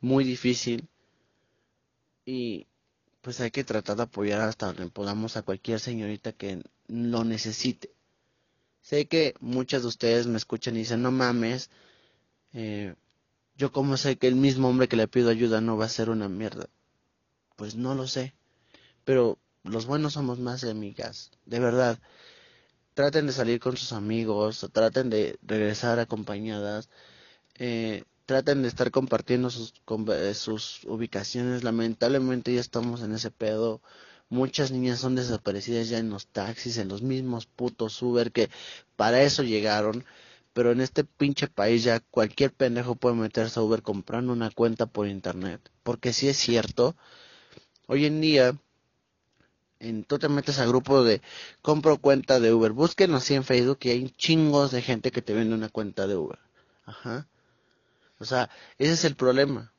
muy 0.00 0.22
difícil 0.22 0.88
y 2.24 2.68
pues 3.22 3.40
hay 3.40 3.50
que 3.50 3.64
tratar 3.64 3.96
de 3.96 4.04
apoyar 4.04 4.40
hasta 4.42 4.66
donde 4.66 4.88
podamos 4.88 5.36
a 5.36 5.42
cualquier 5.42 5.80
señorita 5.80 6.30
que 6.30 6.62
lo 6.86 7.24
necesite. 7.24 7.90
Sé 8.82 9.08
que 9.08 9.34
muchas 9.40 9.82
de 9.82 9.88
ustedes 9.88 10.28
me 10.28 10.36
escuchan 10.36 10.76
y 10.76 10.80
dicen, 10.80 11.02
no 11.02 11.10
mames, 11.10 11.70
eh, 12.52 12.94
yo 13.56 13.72
como 13.72 13.96
sé 13.96 14.16
que 14.16 14.28
el 14.28 14.36
mismo 14.36 14.68
hombre 14.68 14.86
que 14.86 14.94
le 14.94 15.08
pido 15.08 15.30
ayuda 15.30 15.60
no 15.60 15.76
va 15.76 15.86
a 15.86 15.88
ser 15.88 16.08
una 16.08 16.28
mierda. 16.28 16.68
Pues 17.56 17.74
no 17.74 17.96
lo 17.96 18.06
sé, 18.06 18.32
pero 19.04 19.38
los 19.64 19.86
buenos 19.86 20.12
somos 20.12 20.38
más 20.38 20.62
amigas, 20.62 21.32
de 21.44 21.58
verdad 21.58 21.98
traten 22.98 23.28
de 23.28 23.32
salir 23.32 23.60
con 23.60 23.76
sus 23.76 23.92
amigos, 23.92 24.66
traten 24.72 25.08
de 25.08 25.38
regresar 25.42 26.00
acompañadas, 26.00 26.88
eh, 27.54 28.02
traten 28.26 28.62
de 28.62 28.68
estar 28.68 28.90
compartiendo 28.90 29.50
sus, 29.50 29.72
sus 30.34 30.84
ubicaciones. 30.84 31.62
Lamentablemente 31.62 32.52
ya 32.52 32.60
estamos 32.60 33.02
en 33.02 33.14
ese 33.14 33.30
pedo. 33.30 33.80
Muchas 34.30 34.72
niñas 34.72 34.98
son 34.98 35.14
desaparecidas 35.14 35.88
ya 35.88 35.98
en 35.98 36.10
los 36.10 36.26
taxis, 36.26 36.76
en 36.78 36.88
los 36.88 37.02
mismos 37.02 37.46
putos 37.46 38.02
Uber 38.02 38.32
que 38.32 38.50
para 38.96 39.22
eso 39.22 39.44
llegaron. 39.44 40.04
Pero 40.52 40.72
en 40.72 40.80
este 40.80 41.04
pinche 41.04 41.46
país 41.46 41.84
ya 41.84 42.00
cualquier 42.00 42.52
pendejo 42.52 42.96
puede 42.96 43.14
meterse 43.14 43.60
a 43.60 43.62
Uber 43.62 43.82
comprando 43.82 44.32
una 44.32 44.50
cuenta 44.50 44.86
por 44.86 45.06
internet. 45.06 45.60
Porque 45.84 46.12
si 46.12 46.28
es 46.28 46.36
cierto, 46.36 46.96
hoy 47.86 48.06
en 48.06 48.20
día 48.20 48.56
en, 49.80 50.04
tú 50.04 50.18
te 50.18 50.28
metes 50.28 50.58
a 50.58 50.66
grupo 50.66 51.02
de 51.04 51.22
compro 51.62 51.98
cuenta 51.98 52.40
de 52.40 52.52
Uber. 52.52 52.72
Búsquenos 52.72 53.22
así 53.22 53.34
en 53.34 53.44
Facebook 53.44 53.78
y 53.82 53.90
hay 53.90 54.10
chingos 54.10 54.70
de 54.70 54.82
gente 54.82 55.10
que 55.10 55.22
te 55.22 55.34
vende 55.34 55.54
una 55.54 55.68
cuenta 55.68 56.06
de 56.06 56.16
Uber. 56.16 56.38
Ajá. 56.84 57.26
O 58.18 58.24
sea, 58.24 58.50
ese 58.78 58.92
es 58.92 59.04
el 59.04 59.14
problema. 59.14 59.72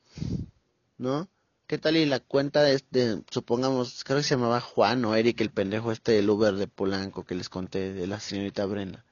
¿No? 0.98 1.28
¿Qué 1.66 1.78
tal 1.78 1.96
y 1.96 2.04
la 2.04 2.20
cuenta 2.20 2.62
de, 2.62 2.82
de, 2.90 3.22
supongamos, 3.30 4.02
creo 4.04 4.18
que 4.18 4.24
se 4.24 4.34
llamaba 4.34 4.60
Juan 4.60 5.04
o 5.04 5.14
Eric, 5.14 5.40
el 5.40 5.50
pendejo 5.50 5.92
este 5.92 6.12
del 6.12 6.28
Uber 6.28 6.54
de 6.54 6.66
Polanco 6.66 7.24
que 7.24 7.36
les 7.36 7.48
conté 7.48 7.92
de 7.92 8.06
la 8.06 8.18
señorita 8.18 8.66
Brenda? 8.66 9.04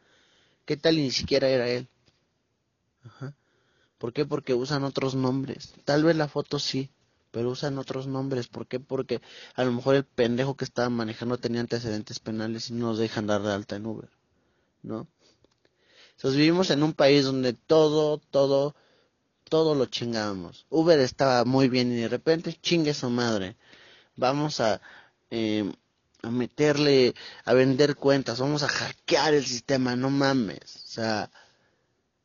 ¿Qué 0.65 0.77
tal 0.77 0.99
y 0.99 1.03
ni 1.03 1.11
siquiera 1.11 1.49
era 1.49 1.69
él? 1.69 1.89
Ajá. 3.05 3.35
¿Por 3.99 4.13
qué? 4.13 4.27
Porque 4.27 4.55
usan 4.55 4.85
otros 4.85 5.15
nombres. 5.15 5.75
Tal 5.85 6.05
vez 6.05 6.17
la 6.17 6.29
foto 6.29 6.59
sí, 6.59 6.91
pero 7.31 7.51
usan 7.51 7.79
otros 7.79 8.07
nombres. 8.07 8.49
¿Por 8.49 8.67
qué? 8.67 8.81
Porque 8.81 9.21
a 9.55 9.65
lo 9.65 9.73
mejor 9.73 9.95
el 9.95 10.05
pendejo 10.05 10.57
que 10.57 10.65
estaba 10.65 10.89
manejando 10.89 11.39
tenía 11.39 11.61
antecedentes 11.61 12.19
penales 12.21 12.71
y 12.71 12.75
no 12.75 12.97
dejan 12.97 13.27
dar 13.27 13.43
de 13.43 13.53
alta 13.53 13.77
en 13.77 13.87
Uber, 13.87 14.11
¿no? 14.83 15.07
Entonces 16.17 16.39
vivimos 16.39 16.71
en 16.71 16.83
un 16.83 16.95
país 16.95 17.25
donde 17.25 17.53
todo, 17.53 18.19
todo, 18.19 18.75
todo 19.49 19.75
lo 19.75 19.87
chingábamos. 19.87 20.67
Uber 20.69 20.99
estaba 20.99 21.45
muy 21.45 21.69
bien 21.69 21.93
y 21.93 21.97
de 21.97 22.09
repente 22.09 22.59
chingue 22.61 22.93
su 22.93 23.09
madre. 23.09 23.57
Vamos 24.17 24.61
a, 24.61 24.81
eh, 25.31 25.73
a 26.23 26.31
meterle, 26.31 27.15
a 27.45 27.55
vender 27.55 27.95
cuentas, 27.95 28.41
vamos 28.41 28.65
a 28.65 28.69
hackear 28.69 29.35
el 29.35 29.47
sistema, 29.47 29.95
no 29.95 30.11
mames. 30.11 30.77
O 30.77 30.89
sea, 30.89 31.31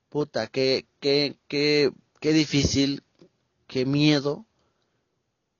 puta, 0.09 0.47
qué, 0.47 0.87
qué, 0.99 1.37
qué, 1.47 1.91
qué 2.19 2.33
difícil 2.33 3.03
qué 3.73 3.87
miedo, 3.87 4.45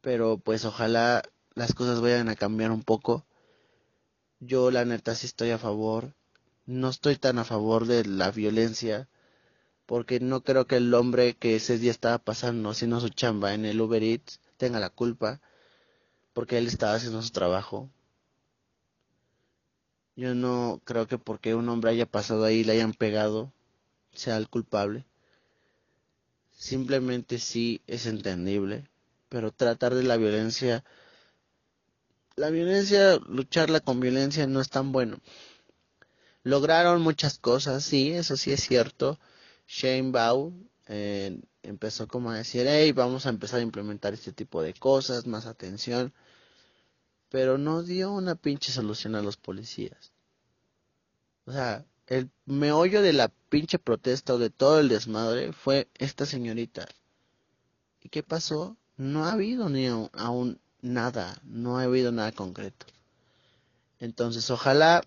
pero 0.03 0.37
pues 0.37 0.65
ojalá 0.65 1.23
las 1.55 1.73
cosas 1.73 2.01
vayan 2.01 2.27
a 2.27 2.35
cambiar 2.35 2.71
un 2.71 2.83
poco. 2.83 3.25
Yo 4.41 4.69
la 4.69 4.83
neta 4.83 5.15
sí 5.15 5.25
estoy 5.25 5.51
a 5.51 5.57
favor, 5.57 6.13
no 6.65 6.89
estoy 6.89 7.15
tan 7.15 7.39
a 7.39 7.45
favor 7.45 7.87
de 7.87 8.03
la 8.03 8.29
violencia, 8.29 9.07
porque 9.85 10.19
no 10.19 10.43
creo 10.43 10.67
que 10.67 10.75
el 10.75 10.93
hombre 10.93 11.35
que 11.35 11.55
ese 11.55 11.77
día 11.77 11.91
estaba 11.91 12.17
pasando 12.17 12.69
haciendo 12.69 12.99
su 12.99 13.07
chamba 13.07 13.53
en 13.53 13.63
el 13.63 13.79
Uber 13.79 14.03
Eats 14.03 14.41
tenga 14.57 14.81
la 14.81 14.89
culpa, 14.89 15.39
porque 16.33 16.57
él 16.57 16.67
estaba 16.67 16.95
haciendo 16.95 17.21
su 17.21 17.29
trabajo. 17.29 17.89
Yo 20.17 20.35
no 20.35 20.81
creo 20.83 21.07
que 21.07 21.17
porque 21.17 21.55
un 21.55 21.69
hombre 21.69 21.91
haya 21.91 22.05
pasado 22.05 22.43
ahí 22.43 22.57
y 22.57 22.63
le 22.65 22.73
hayan 22.73 22.93
pegado 22.93 23.53
sea 24.11 24.35
el 24.35 24.49
culpable. 24.49 25.05
Simplemente 26.51 27.39
sí 27.39 27.81
es 27.87 28.05
entendible, 28.05 28.89
pero 29.33 29.51
tratar 29.51 29.95
de 29.95 30.03
la 30.03 30.17
violencia, 30.17 30.83
la 32.35 32.51
violencia, 32.51 33.17
lucharla 33.27 33.79
con 33.79 33.99
violencia 33.99 34.45
no 34.45 34.61
es 34.61 34.69
tan 34.69 34.91
bueno. 34.91 35.17
Lograron 36.43 37.01
muchas 37.01 37.39
cosas, 37.39 37.83
sí, 37.83 38.11
eso 38.11 38.37
sí 38.37 38.51
es 38.51 38.61
cierto. 38.61 39.19
Shane 39.67 40.11
Bau 40.11 40.53
eh, 40.87 41.41
empezó 41.63 42.07
como 42.07 42.29
a 42.29 42.37
decir, 42.37 42.67
hey, 42.67 42.91
vamos 42.91 43.25
a 43.25 43.29
empezar 43.29 43.59
a 43.59 43.63
implementar 43.63 44.13
este 44.13 44.33
tipo 44.33 44.61
de 44.61 44.75
cosas, 44.75 45.25
más 45.25 45.47
atención 45.47 46.13
pero 47.33 47.57
no 47.57 47.81
dio 47.81 48.11
una 48.11 48.35
pinche 48.35 48.71
solución 48.71 49.15
a 49.15 49.23
los 49.23 49.37
policías. 49.37 50.11
O 51.45 51.51
sea, 51.51 51.83
el 52.05 52.29
meollo 52.45 53.01
de 53.01 53.11
la 53.11 53.29
pinche 53.49 53.79
protesta 53.79 54.35
o 54.35 54.37
de 54.37 54.51
todo 54.51 54.79
el 54.79 54.87
desmadre 54.87 55.51
fue 55.51 55.89
esta 55.95 56.27
señorita. 56.27 56.87
¿Y 58.01 58.09
qué 58.09 58.21
pasó? 58.21 58.77
No 58.97 59.25
ha 59.25 59.31
habido 59.31 59.69
ni 59.69 59.87
aún 59.87 60.59
nada, 60.81 61.41
no 61.43 61.77
ha 61.77 61.83
habido 61.83 62.11
nada 62.11 62.31
concreto. 62.31 62.85
Entonces, 63.99 64.49
ojalá, 64.51 65.03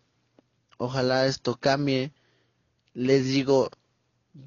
ojalá 0.79 1.27
esto 1.27 1.57
cambie. 1.57 2.13
Les 2.95 3.27
digo, 3.27 3.71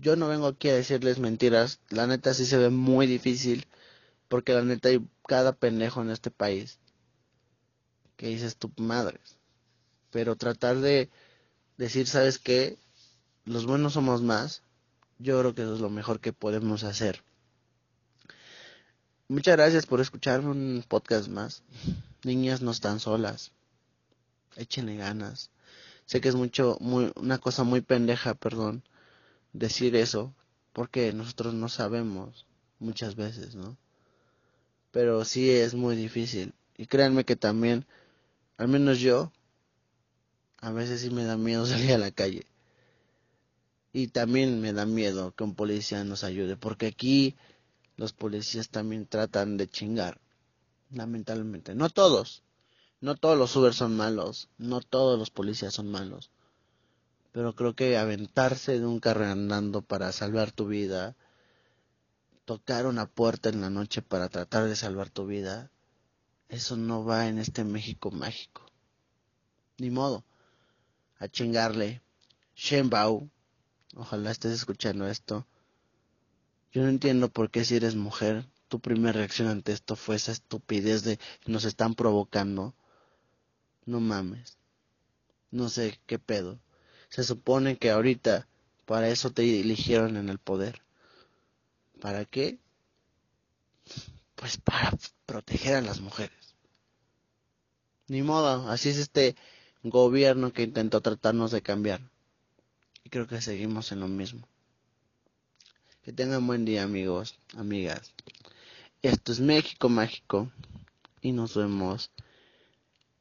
yo 0.01 0.15
no 0.15 0.27
vengo 0.27 0.47
aquí 0.47 0.69
a 0.69 0.75
decirles 0.75 1.19
mentiras, 1.19 1.79
la 1.89 2.07
neta 2.07 2.33
sí 2.33 2.45
se 2.45 2.57
ve 2.57 2.69
muy 2.69 3.07
difícil, 3.07 3.67
porque 4.27 4.53
la 4.53 4.63
neta 4.63 4.89
hay 4.89 5.05
cada 5.27 5.53
pendejo 5.53 6.01
en 6.01 6.09
este 6.09 6.31
país 6.31 6.79
que 8.17 8.27
dices 8.27 8.57
tu 8.57 8.71
madre. 8.77 9.19
Pero 10.11 10.35
tratar 10.35 10.77
de 10.79 11.09
decir, 11.77 12.07
¿sabes 12.07 12.39
qué? 12.39 12.77
Los 13.45 13.65
buenos 13.65 13.93
somos 13.93 14.21
más. 14.21 14.63
Yo 15.19 15.39
creo 15.39 15.55
que 15.55 15.61
eso 15.61 15.75
es 15.75 15.79
lo 15.81 15.89
mejor 15.89 16.19
que 16.19 16.33
podemos 16.33 16.83
hacer. 16.83 17.23
Muchas 19.31 19.57
gracias 19.57 19.85
por 19.85 20.01
escuchar 20.01 20.39
un 20.39 20.83
podcast 20.87 21.27
más. 21.27 21.61
Niñas 22.23 22.63
no 22.63 22.71
están 22.71 22.99
solas. 22.99 23.51
Échenle 24.55 24.95
ganas. 24.95 25.51
Sé 26.07 26.19
que 26.19 26.29
es 26.29 26.35
mucho, 26.35 26.79
muy, 26.81 27.11
una 27.15 27.37
cosa 27.37 27.63
muy 27.63 27.81
pendeja, 27.81 28.33
perdón, 28.33 28.81
decir 29.53 29.95
eso, 29.95 30.33
porque 30.73 31.13
nosotros 31.13 31.53
no 31.53 31.69
sabemos 31.69 32.47
muchas 32.79 33.15
veces, 33.15 33.53
¿no? 33.53 33.77
Pero 34.89 35.23
sí 35.25 35.51
es 35.51 35.75
muy 35.75 35.95
difícil. 35.95 36.55
Y 36.75 36.87
créanme 36.87 37.23
que 37.23 37.35
también 37.35 37.85
al 38.57 38.67
menos 38.67 38.97
yo, 38.97 39.31
a 40.57 40.71
veces 40.71 41.01
sí 41.01 41.11
me 41.11 41.23
da 41.23 41.37
miedo 41.37 41.65
salir 41.67 41.93
a 41.93 41.99
la 41.99 42.09
calle. 42.09 42.47
Y 43.93 44.07
también 44.07 44.59
me 44.59 44.73
da 44.73 44.87
miedo 44.87 45.35
que 45.35 45.43
un 45.43 45.53
policía 45.53 46.03
nos 46.03 46.23
ayude, 46.23 46.57
porque 46.57 46.87
aquí 46.87 47.35
los 47.99 48.13
policías 48.13 48.69
también 48.69 49.05
tratan 49.07 49.57
de 49.57 49.69
chingar, 49.69 50.21
lamentablemente. 50.89 51.75
No 51.75 51.89
todos, 51.89 52.43
no 53.01 53.17
todos 53.17 53.37
los 53.37 53.53
Uber 53.57 53.73
son 53.73 53.97
malos, 53.97 54.47
no 54.57 54.79
todos 54.79 55.19
los 55.19 55.31
policías 55.31 55.73
son 55.73 55.91
malos. 55.91 56.31
Pero 57.33 57.55
creo 57.55 57.75
que 57.75 57.97
aventarse 57.97 58.79
de 58.79 58.85
un 58.85 59.01
carro 59.01 59.25
andando 59.25 59.81
para 59.81 60.13
salvar 60.13 60.53
tu 60.53 60.65
vida, 60.67 61.17
tocar 62.45 62.85
una 62.87 63.05
puerta 63.05 63.49
en 63.49 63.59
la 63.59 63.69
noche 63.69 64.01
para 64.01 64.29
tratar 64.29 64.69
de 64.69 64.77
salvar 64.77 65.09
tu 65.09 65.25
vida, 65.25 65.69
eso 66.47 66.77
no 66.77 67.03
va 67.03 67.27
en 67.27 67.37
este 67.37 67.65
México 67.65 68.11
mágico. 68.11 68.61
Ni 69.77 69.89
modo. 69.89 70.23
A 71.19 71.27
chingarle. 71.27 72.01
Shenbao. 72.55 73.29
Ojalá 73.93 74.31
estés 74.31 74.53
escuchando 74.53 75.05
esto. 75.05 75.45
Yo 76.71 76.83
no 76.83 76.89
entiendo 76.89 77.29
por 77.29 77.49
qué 77.49 77.65
si 77.65 77.75
eres 77.75 77.95
mujer, 77.95 78.45
tu 78.67 78.79
primera 78.79 79.13
reacción 79.13 79.47
ante 79.47 79.71
esto 79.71 79.95
fue 79.95 80.15
esa 80.15 80.31
estupidez 80.31 81.03
de 81.03 81.19
nos 81.47 81.65
están 81.65 81.95
provocando. 81.95 82.75
No 83.85 83.99
mames. 83.99 84.57
No 85.49 85.69
sé 85.69 85.99
qué 86.05 86.19
pedo. 86.19 86.59
Se 87.09 87.23
supone 87.23 87.77
que 87.77 87.89
ahorita 87.89 88.47
para 88.85 89.09
eso 89.09 89.31
te 89.31 89.59
eligieron 89.59 90.15
en 90.17 90.29
el 90.29 90.37
poder. 90.37 90.81
¿Para 91.99 92.25
qué? 92.25 92.59
Pues 94.35 94.57
para 94.57 94.95
proteger 95.25 95.75
a 95.75 95.81
las 95.81 95.99
mujeres. 96.01 96.55
Ni 98.07 98.21
modo, 98.21 98.69
así 98.69 98.89
es 98.89 98.97
este 98.97 99.35
gobierno 99.83 100.53
que 100.53 100.63
intentó 100.63 101.01
tratarnos 101.01 101.51
de 101.51 101.61
cambiar. 101.61 102.01
Y 103.03 103.09
creo 103.09 103.27
que 103.27 103.41
seguimos 103.41 103.91
en 103.91 104.01
lo 104.01 104.07
mismo. 104.07 104.47
Que 106.01 106.13
tengan 106.13 106.47
buen 106.47 106.63
día 106.63 106.83
amigos, 106.83 107.35
amigas. 107.57 108.13
Esto 109.01 109.33
es 109.33 109.41
México 109.41 109.89
Mágico 109.89 110.49
y 111.21 111.33
nos 111.33 111.55
vemos 111.55 112.11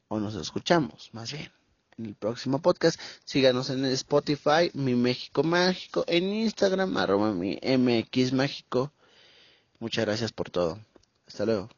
o 0.07 0.21
nos 0.21 0.37
escuchamos 0.37 1.11
más 1.13 1.33
bien 1.33 1.51
en 1.99 2.07
el 2.07 2.15
próximo 2.15 2.61
podcast. 2.61 3.01
Síganos 3.25 3.71
en 3.71 3.85
Spotify, 3.87 4.71
mi 4.75 4.95
México 4.95 5.43
Mágico, 5.43 6.05
en 6.07 6.33
Instagram, 6.33 6.97
arroba 6.97 7.33
mi 7.33 7.59
MX 7.63 8.33
Mágico. 8.33 8.93
Muchas 9.81 10.07
gracias 10.07 10.31
por 10.31 10.49
todo. 10.49 10.79
Hasta 11.27 11.47
luego. 11.47 11.78